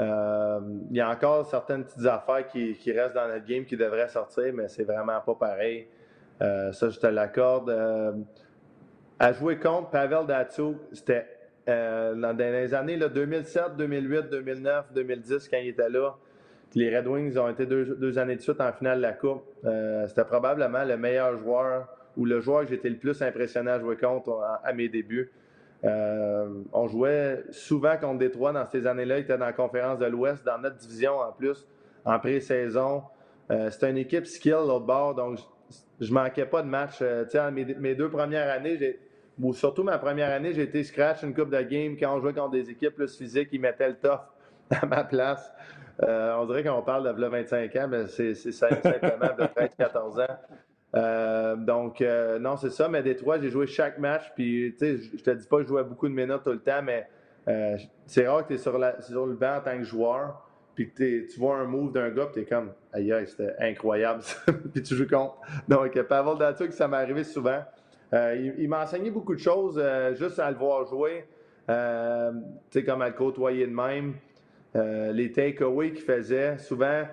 [0.00, 0.60] Euh,
[0.90, 4.08] il y a encore certaines petites affaires qui, qui, restent dans notre game qui devraient
[4.08, 5.88] sortir, mais c'est vraiment pas pareil.
[6.40, 7.70] Euh, ça, je te l'accorde.
[7.70, 8.12] Euh,
[9.18, 11.26] à jouer contre Pavel Datsuk, c'était
[11.68, 16.16] euh, dans les années là, 2007, 2008, 2009, 2010, quand il était là,
[16.74, 19.42] les Red Wings ont été deux, années de suite en finale de la Coupe.
[19.64, 23.80] Euh, c'était probablement le meilleur joueur ou le joueur que j'étais le plus impressionné à
[23.80, 25.30] jouer contre à, mes débuts.
[25.84, 29.18] Euh, on jouait souvent contre Détroit dans ces années-là.
[29.18, 31.66] Il était dans la conférence de l'Ouest, dans notre division en plus,
[32.04, 33.02] en pré-saison.
[33.70, 35.38] C'était une équipe skill l'autre bord, donc
[36.00, 37.02] je, manquais pas de match.
[37.52, 38.98] mes, mes, deux premières années,
[39.40, 42.32] j'ai surtout ma première année, j'ai été scratch une coupe de game quand on jouait
[42.32, 44.20] contre des équipes plus physiques, ils mettaient le tough
[44.70, 45.52] à ma place.
[46.02, 50.36] Euh, on dirait qu'on parle de 25 ans, mais c'est simplement de 13-14 ans.
[50.94, 52.88] Euh, donc, euh, non, c'est ça.
[52.88, 54.32] Mais Détroit, j'ai joué chaque match.
[54.34, 56.60] Puis, tu sais, je te dis pas que je jouais beaucoup de minutes tout le
[56.60, 57.08] temps, mais
[58.06, 60.44] c'est rare que tu es sur, le banc en tant que joueur.
[60.74, 64.22] Puis tu vois un move d'un gars, puis tu es comme, aïe, c'était incroyable.
[64.72, 65.38] puis tu joues contre.
[65.66, 67.62] Donc, Pavel Datsuk, ça m'est arrivé souvent.
[68.14, 71.26] Euh, il, m'a enseigné beaucoup de choses euh, juste à le voir jouer,
[71.68, 72.32] euh,
[72.70, 74.14] tu comme à le côtoyer de même.
[74.74, 77.04] les takeaways qu'il faisait, souvent,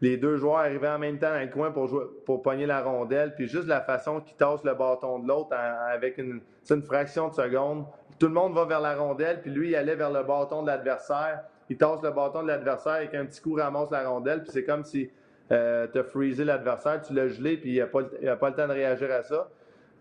[0.00, 2.82] les deux joueurs arrivaient en même temps dans le coin pour, jouer, pour pogner la
[2.82, 6.40] rondelle, puis juste la façon qu'il tasse le bâton de l'autre avec une,
[6.82, 7.84] fraction de seconde.
[8.18, 10.68] Tout le monde va vers la rondelle, puis lui, il allait vers le bâton de
[10.68, 11.44] l'adversaire.
[11.68, 14.64] Il tasse le bâton de l'adversaire avec un petit coup ramasse la rondelle, puis c'est
[14.64, 15.10] comme si
[15.50, 18.02] tu as freezé l'adversaire, tu l'as gelé, puis il n'a pas,
[18.36, 19.48] pas, le temps de réagir à ça.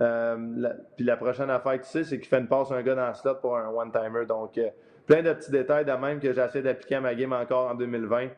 [0.01, 2.83] Euh, puis la prochaine affaire que tu sais, c'est qu'il fait une passe à un
[2.83, 4.25] gars dans le slot pour un one-timer.
[4.27, 4.69] Donc, euh,
[5.05, 8.29] plein de petits détails de même que j'essaie d'appliquer à ma game encore en 2020.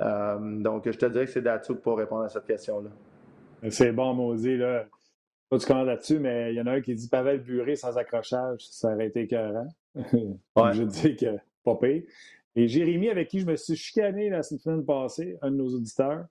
[0.00, 2.90] Euh, donc, je te dirais que c'est Datsuk pour répondre à cette question-là.
[3.70, 4.56] C'est bon, maudit.
[4.56, 4.86] Là.
[5.50, 7.96] Pas du comment là-dessus, mais il y en a un qui dit Pavel Buré sans
[7.98, 9.68] accrochage, ça aurait été écœurant.
[9.94, 12.02] Je dis que pas pire.
[12.56, 16.26] Et Jérémy, avec qui je me suis chicané la semaine passée, un de nos auditeurs,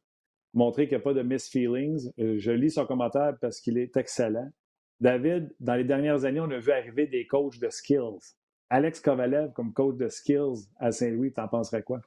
[0.54, 2.12] montré qu'il n'y a pas de misfeelings.
[2.18, 4.50] Je lis son commentaire parce qu'il est excellent.
[5.02, 8.36] David, dans les dernières années, on a vu arriver des coachs de skills.
[8.70, 12.02] Alex Kovalev comme coach de skills à Saint-Louis, t'en penserais quoi?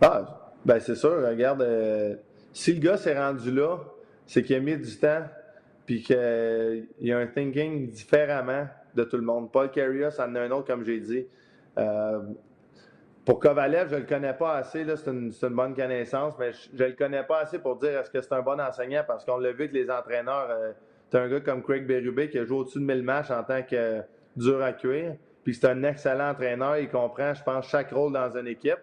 [0.00, 1.22] Ah, ben c'est sûr.
[1.28, 2.16] Regarde, euh,
[2.54, 3.78] si le gars s'est rendu là,
[4.26, 5.24] c'est qu'il a mis du temps
[5.84, 9.52] puis qu'il a un thinking différemment de tout le monde.
[9.52, 11.26] Paul Carrier, ça en a un autre, comme j'ai dit.
[11.76, 12.20] Euh,
[13.24, 16.82] pour Kovalev, je ne le connais pas assez, c'est une, une, bonne connaissance, mais je
[16.82, 19.36] ne le connais pas assez pour dire est-ce que c'est un bon enseignant parce qu'on
[19.36, 20.72] l'a vu que les entraîneurs, euh,
[21.10, 23.42] tu as un gars comme Craig Berube qui a joué au-dessus de 1000 matchs en
[23.42, 24.02] tant que
[24.36, 28.36] dur à cuire, puis c'est un excellent entraîneur, il comprend, je pense, chaque rôle dans
[28.36, 28.78] une équipe.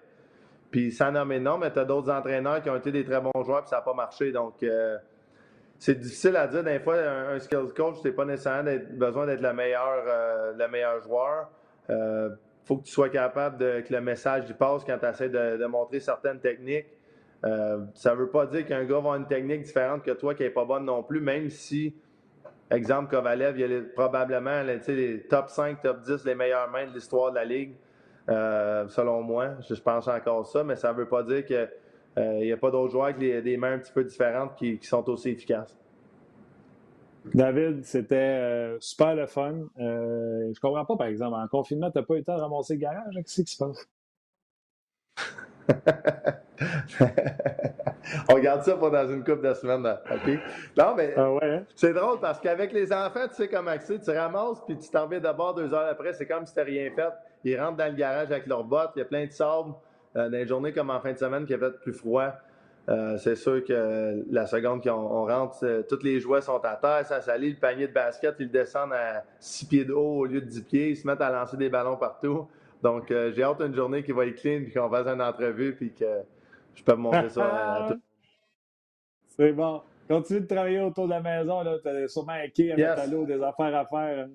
[0.71, 3.43] Puis sans nommer non, mais tu as d'autres entraîneurs qui ont été des très bons
[3.43, 4.31] joueurs, puis ça n'a pas marché.
[4.31, 4.97] Donc, euh,
[5.79, 6.63] c'est difficile à dire.
[6.63, 11.01] Des fois, un, skills coach, tu pas nécessairement besoin d'être le meilleur, euh, le meilleur
[11.01, 11.49] joueur.
[11.89, 12.29] Euh,
[12.65, 15.65] faut que tu sois capable de, que le message y passe quand tu essaies de,
[15.67, 16.87] montrer certaines techniques.
[17.43, 20.43] ça ne veut pas dire qu'un gars va avoir une technique différente que toi qui
[20.43, 21.95] n'est pas bonne non plus, même si,
[22.71, 26.93] exemple, Kovalev, il y a probablement les top 5, top 10 les meilleures mains de
[26.93, 27.75] l'histoire de la Ligue.
[28.29, 29.55] Euh, selon moi.
[29.69, 31.69] Je, pense encore ça, mais ça ne veut pas dire qu'il
[32.17, 35.07] euh, n'y a pas d'autres joueurs avec des mains un petit peu différentes qui, sont
[35.09, 35.77] aussi efficaces.
[37.33, 39.53] David, c'était euh, super le fun.
[39.77, 42.41] je je comprends pas, par exemple, en confinement, tu n'as pas eu le temps de
[42.41, 43.13] ramasser le garage?
[43.15, 43.87] Qu'est-ce qui se passe?
[48.29, 49.85] On regarde ça pour dans une couple de semaines.
[49.85, 50.39] OK?
[50.77, 51.63] Non, mais ah hein?
[51.75, 53.99] c'est drôle parce qu'avec les enfants, tu sais comment c'est.
[53.99, 56.13] Tu ramasses puis tu t'en reviens d'abord deux heures après.
[56.13, 57.13] C'est comme si tu rien fait.
[57.43, 58.91] Ils rentrent dans le garage avec leurs bottes.
[58.95, 59.73] Il y a plein de sable.
[60.15, 62.33] Euh, dans les journées comme en fin de semaine qui a fait plus froid,
[62.89, 67.05] euh, c'est sûr que la seconde qu'on rentre, euh, tous les jouets sont à terre,
[67.05, 70.39] ça salit, le panier de basket, ils descendent à 6 pieds de haut au lieu
[70.39, 72.47] de 10 pieds, ils se mettent à lancer des ballons partout.
[72.83, 75.93] Donc, j'ai hâte d'une journée qui va être clean, puis qu'on fasse une entrevue, puis
[75.93, 76.23] que
[76.75, 77.99] je peux montrer ça à, tout
[79.29, 79.81] C'est bon.
[80.07, 81.77] Continue de travailler autour de la maison, là.
[81.81, 84.25] Tu as sûrement un quai à mettre à l'eau, des affaires à faire.
[84.25, 84.29] Hein.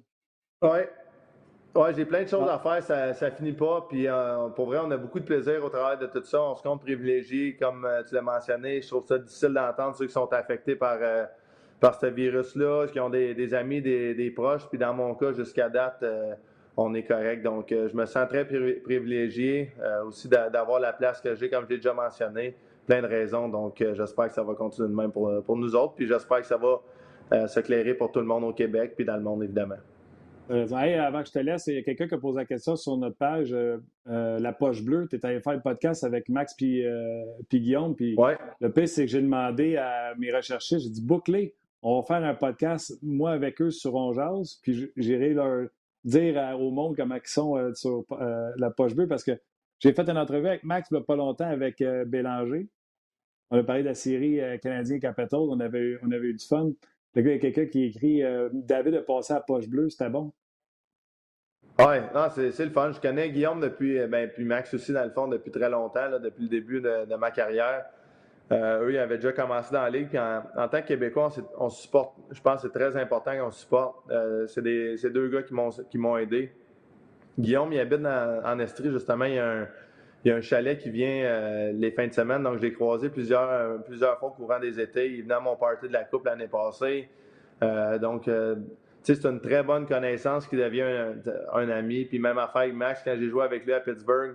[0.61, 0.81] Oui,
[1.75, 3.87] oui, j'ai plein de choses à faire, ça, ça finit pas.
[3.89, 6.43] Puis euh, pour vrai, on a beaucoup de plaisir au travail de tout ça.
[6.43, 8.83] On se compte privilégié, comme euh, tu l'as mentionné.
[8.83, 11.25] Je trouve ça difficile d'entendre ceux qui sont affectés par, euh,
[11.81, 14.69] par ce virus-là, qui ont des, amis, des, proches.
[14.69, 16.05] Puis dans mon cas, jusqu'à date,
[16.77, 17.43] on est correct.
[17.43, 19.73] Donc, je me sens très privilégié
[20.07, 22.57] aussi d'avoir la place que j'ai, comme je l'ai déjà mentionné.
[22.87, 23.49] Plein de raisons.
[23.49, 25.95] Donc, j'espère que ça va continuer de même pour, pour nous autres.
[25.95, 29.23] Puis j'espère que ça va s'éclairer pour tout le monde au Québec, puis dans le
[29.23, 29.77] monde, évidemment.
[30.51, 32.77] Euh, avant que je te laisse, il y a quelqu'un qui a posé la question
[32.77, 35.07] sur notre page, euh, euh, La Poche Bleue.
[35.09, 36.85] Tu es allé faire le podcast avec Max puis,
[37.51, 37.95] Guillaume.
[37.95, 38.17] Puis
[38.61, 42.25] Le pire, c'est que j'ai demandé à mes recherchistes, j'ai dit bouclé, on va faire
[42.25, 44.59] un podcast, moi avec eux, sur Onjaz.
[44.63, 45.69] Puis j'irai leur
[46.05, 48.05] dire au monde comment ils sont sur
[48.57, 49.33] La Poche Bleue parce que
[49.81, 52.69] j'ai fait une entrevue avec Max il n'y a pas longtemps avec Bélanger.
[53.51, 55.41] On a parlé de la série Canadien Capital.
[55.41, 56.71] On avait, on avait eu du fun.
[57.17, 58.23] il y a quelqu'un qui écrit
[58.53, 60.33] David a passé à poche bleue, c'était bon.
[61.79, 61.97] Oui,
[62.53, 62.93] c'est le fun.
[62.93, 66.19] Je connais Guillaume depuis, euh, ben, puis Max aussi, dans le fond, depuis très longtemps,
[66.21, 67.87] depuis le début de, ma carrière.
[68.51, 70.17] Euh, eux, ils avaient déjà commencé dans la ligue.
[70.17, 72.15] En, tant que Québécois, on, supporte.
[72.31, 74.11] Je pense que c'est très important qu'on supporte.
[74.11, 76.53] Euh, c'est deux gars qui m'ont aidé.
[77.39, 79.25] Guillaume, il habite en Estrie, justement.
[79.25, 79.69] Il y a un,
[80.25, 82.43] il y a un chalet qui vient les fins de semaine.
[82.43, 85.11] Donc, je l'ai croisé plusieurs, plusieurs fois au courant des étés.
[85.11, 87.09] Il venait à mon party de la Coupe l'année passée.
[88.01, 88.29] donc,
[89.03, 91.15] c'est une très bonne connaissance qui devient
[91.53, 92.05] un, ami.
[92.05, 94.35] Puis même affaire avec Max, quand j'ai joué avec lui à Pittsburgh, euh,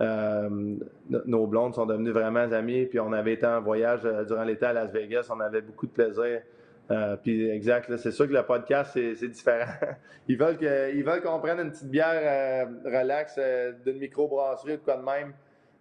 [0.00, 2.86] nos blondes sont devenues vraiment amies.
[2.86, 5.28] Puis on avait été en voyage euh, durant l'été à Las Vegas.
[5.30, 6.42] On avait beaucoup de plaisir.
[6.90, 9.72] Euh, puis exact, c'est sûr que le podcast, c'est différent.
[10.28, 13.38] ils, veulent qu'on prenne une petite bière relax
[13.86, 15.32] d'une microbrasserie ou de quoi de même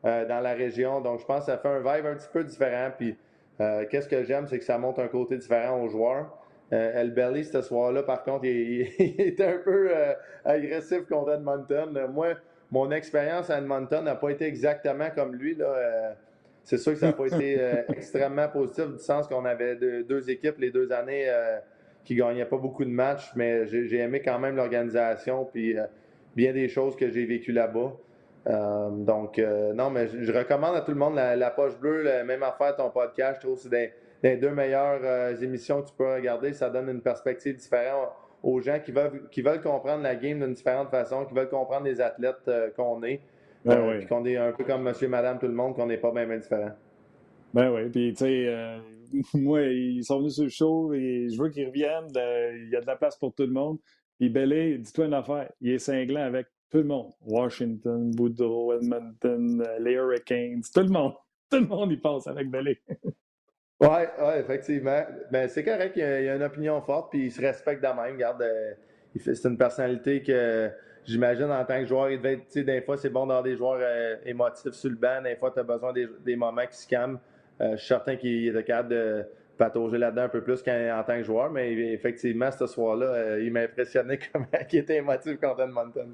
[0.03, 1.01] dans la région.
[1.01, 2.89] Donc je pense que ça fait un vibe un petit peu différent.
[2.97, 3.18] Puis
[3.57, 6.38] qu'est-ce que j'aime, c'est que ça montre un côté différent aux joueurs.
[6.74, 12.07] Euh, El Belly, ce soir-là, par contre, il, était un peu euh, agressif contre Edmonton.
[12.11, 12.30] moi,
[12.74, 15.55] mon expérience à Edmonton n'a pas été exactement comme lui.
[15.59, 16.11] Euh,
[16.63, 17.59] c'est sûr que ça n'a pas été
[17.89, 21.30] extrêmement positif du sens qu'on avait deux, équipes les deux années
[22.03, 25.76] qui ne gagnaient pas beaucoup de matchs, mais j'ai aimé quand même l'organisation puis
[26.36, 27.91] bien des choses que j'ai vécues là-bas.
[28.91, 29.41] donc,
[29.76, 32.89] non, mais je, recommande à tout le monde la, poche bleue, la même affaire, ton
[32.89, 33.41] podcast.
[33.41, 33.93] Je trouve que c'est
[34.24, 36.53] les deux meilleures euh, émissions que tu peux regarder.
[36.53, 38.09] Ça donne une perspective différente
[38.44, 41.86] aux gens qui veulent, qui veulent comprendre la game d'une différente façon, qui veulent comprendre
[41.86, 43.22] les athlètes euh, qu'on est.
[43.66, 45.98] Ben euh, puis qu'on est un peu comme monsieur, madame, tout le monde, qu'on n'est
[45.98, 46.72] pas bien, différent.
[47.54, 48.78] Ben oui, puis tu sais,
[49.34, 52.10] moi, ils sont venus sur le show et je veux qu'ils reviennent.
[52.14, 53.78] Il y a de la place pour tout le monde.
[54.20, 57.12] Puis Bellé, dis-toi une affaire, il est cinglant avec Tout le monde.
[57.22, 61.14] Washington, Boudreaux, Edmonton, les Hurricanes, tout le monde.
[61.50, 62.82] Tout le monde y pense avec Belé.
[63.84, 65.03] Oui, ouais, effectivement.
[65.29, 68.15] Ben, c'est correct, il y, a, une opinion forte, puis il se respecte de même.
[68.15, 68.71] Regarde, euh,
[69.17, 70.71] c'est une personnalité que
[71.03, 74.15] j'imagine en tant que joueur, il devait être, fois, c'est bon d'avoir des joueurs euh,
[74.25, 77.19] émotifs sur le banc, des fois, tu as besoin des, moments qui se calment.
[77.59, 79.25] Euh, je suis certain qu'il est capable de
[79.57, 83.61] patauger là-dedans un peu plus qu'en tant que joueur, mais effectivement, ce soir-là, il m'a
[83.61, 86.13] impressionné comment il était émotif contre Edmonton.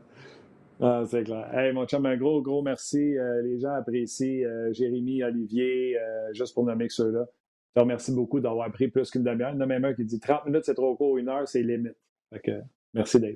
[0.81, 1.47] Ah, c'est clair.
[1.53, 3.15] Hey, mon chum, un gros, gros merci.
[3.43, 4.47] les gens apprécient.
[4.71, 5.97] Jérémy, Olivier,
[6.33, 7.27] juste pour nommer ceux-là.
[7.69, 9.51] Je te remercie beaucoup d'avoir pris plus qu'une demi-heure.
[9.51, 11.47] Il y en a même un qui dit 30 minutes, c'est trop court, une heure,
[11.47, 11.95] c'est limite.
[12.31, 12.63] Fait
[12.93, 13.35] merci Dave.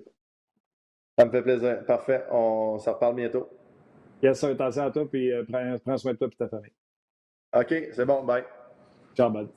[1.18, 1.86] Ça me fait plaisir.
[1.86, 2.24] Parfait.
[2.32, 3.48] On s'en reparle bientôt.
[4.24, 6.72] Yes, attention à toi, puis euh, prends, soin de toi et ta famille.
[7.54, 8.24] OK, c'est bon.
[8.24, 8.44] Bye.
[9.16, 9.50] Ciao, bud.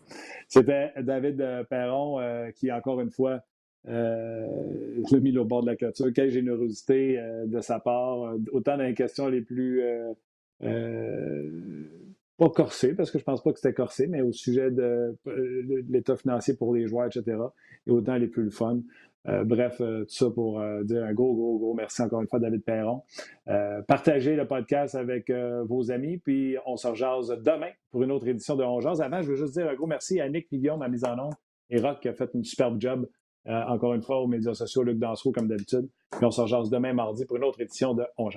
[0.49, 3.41] C'était David euh, Perron euh, qui, encore une fois,
[3.85, 6.13] l'a mis au bord de la clôture.
[6.13, 8.35] Quelle générosité de sa part.
[8.51, 9.81] Autant dans les questions les plus
[12.37, 15.17] pas corsé, parce que je pense pas que c'était corsé, mais au sujet de,
[15.89, 17.39] l'état financier pour les joueurs, etc.
[17.87, 18.81] Et autant les plus le fun.
[19.29, 22.29] Euh, bref, euh, tout ça pour euh, dire un gros, gros, gros merci encore une
[22.29, 23.03] fois, David Perron.
[23.89, 25.31] partagez le podcast avec
[25.65, 29.31] vos amis, puis on se rejase demain pour une autre édition de On Avant, je
[29.31, 31.35] veux juste dire un gros merci à Nick Guillaume, ma mise en onde,
[31.71, 33.09] et Rock qui a fait une superbe job,
[33.47, 35.89] encore une fois, aux médias sociaux, Luc Dansereau, comme d'habitude.
[36.11, 38.29] Puis on se rejase demain mardi pour une autre édition de On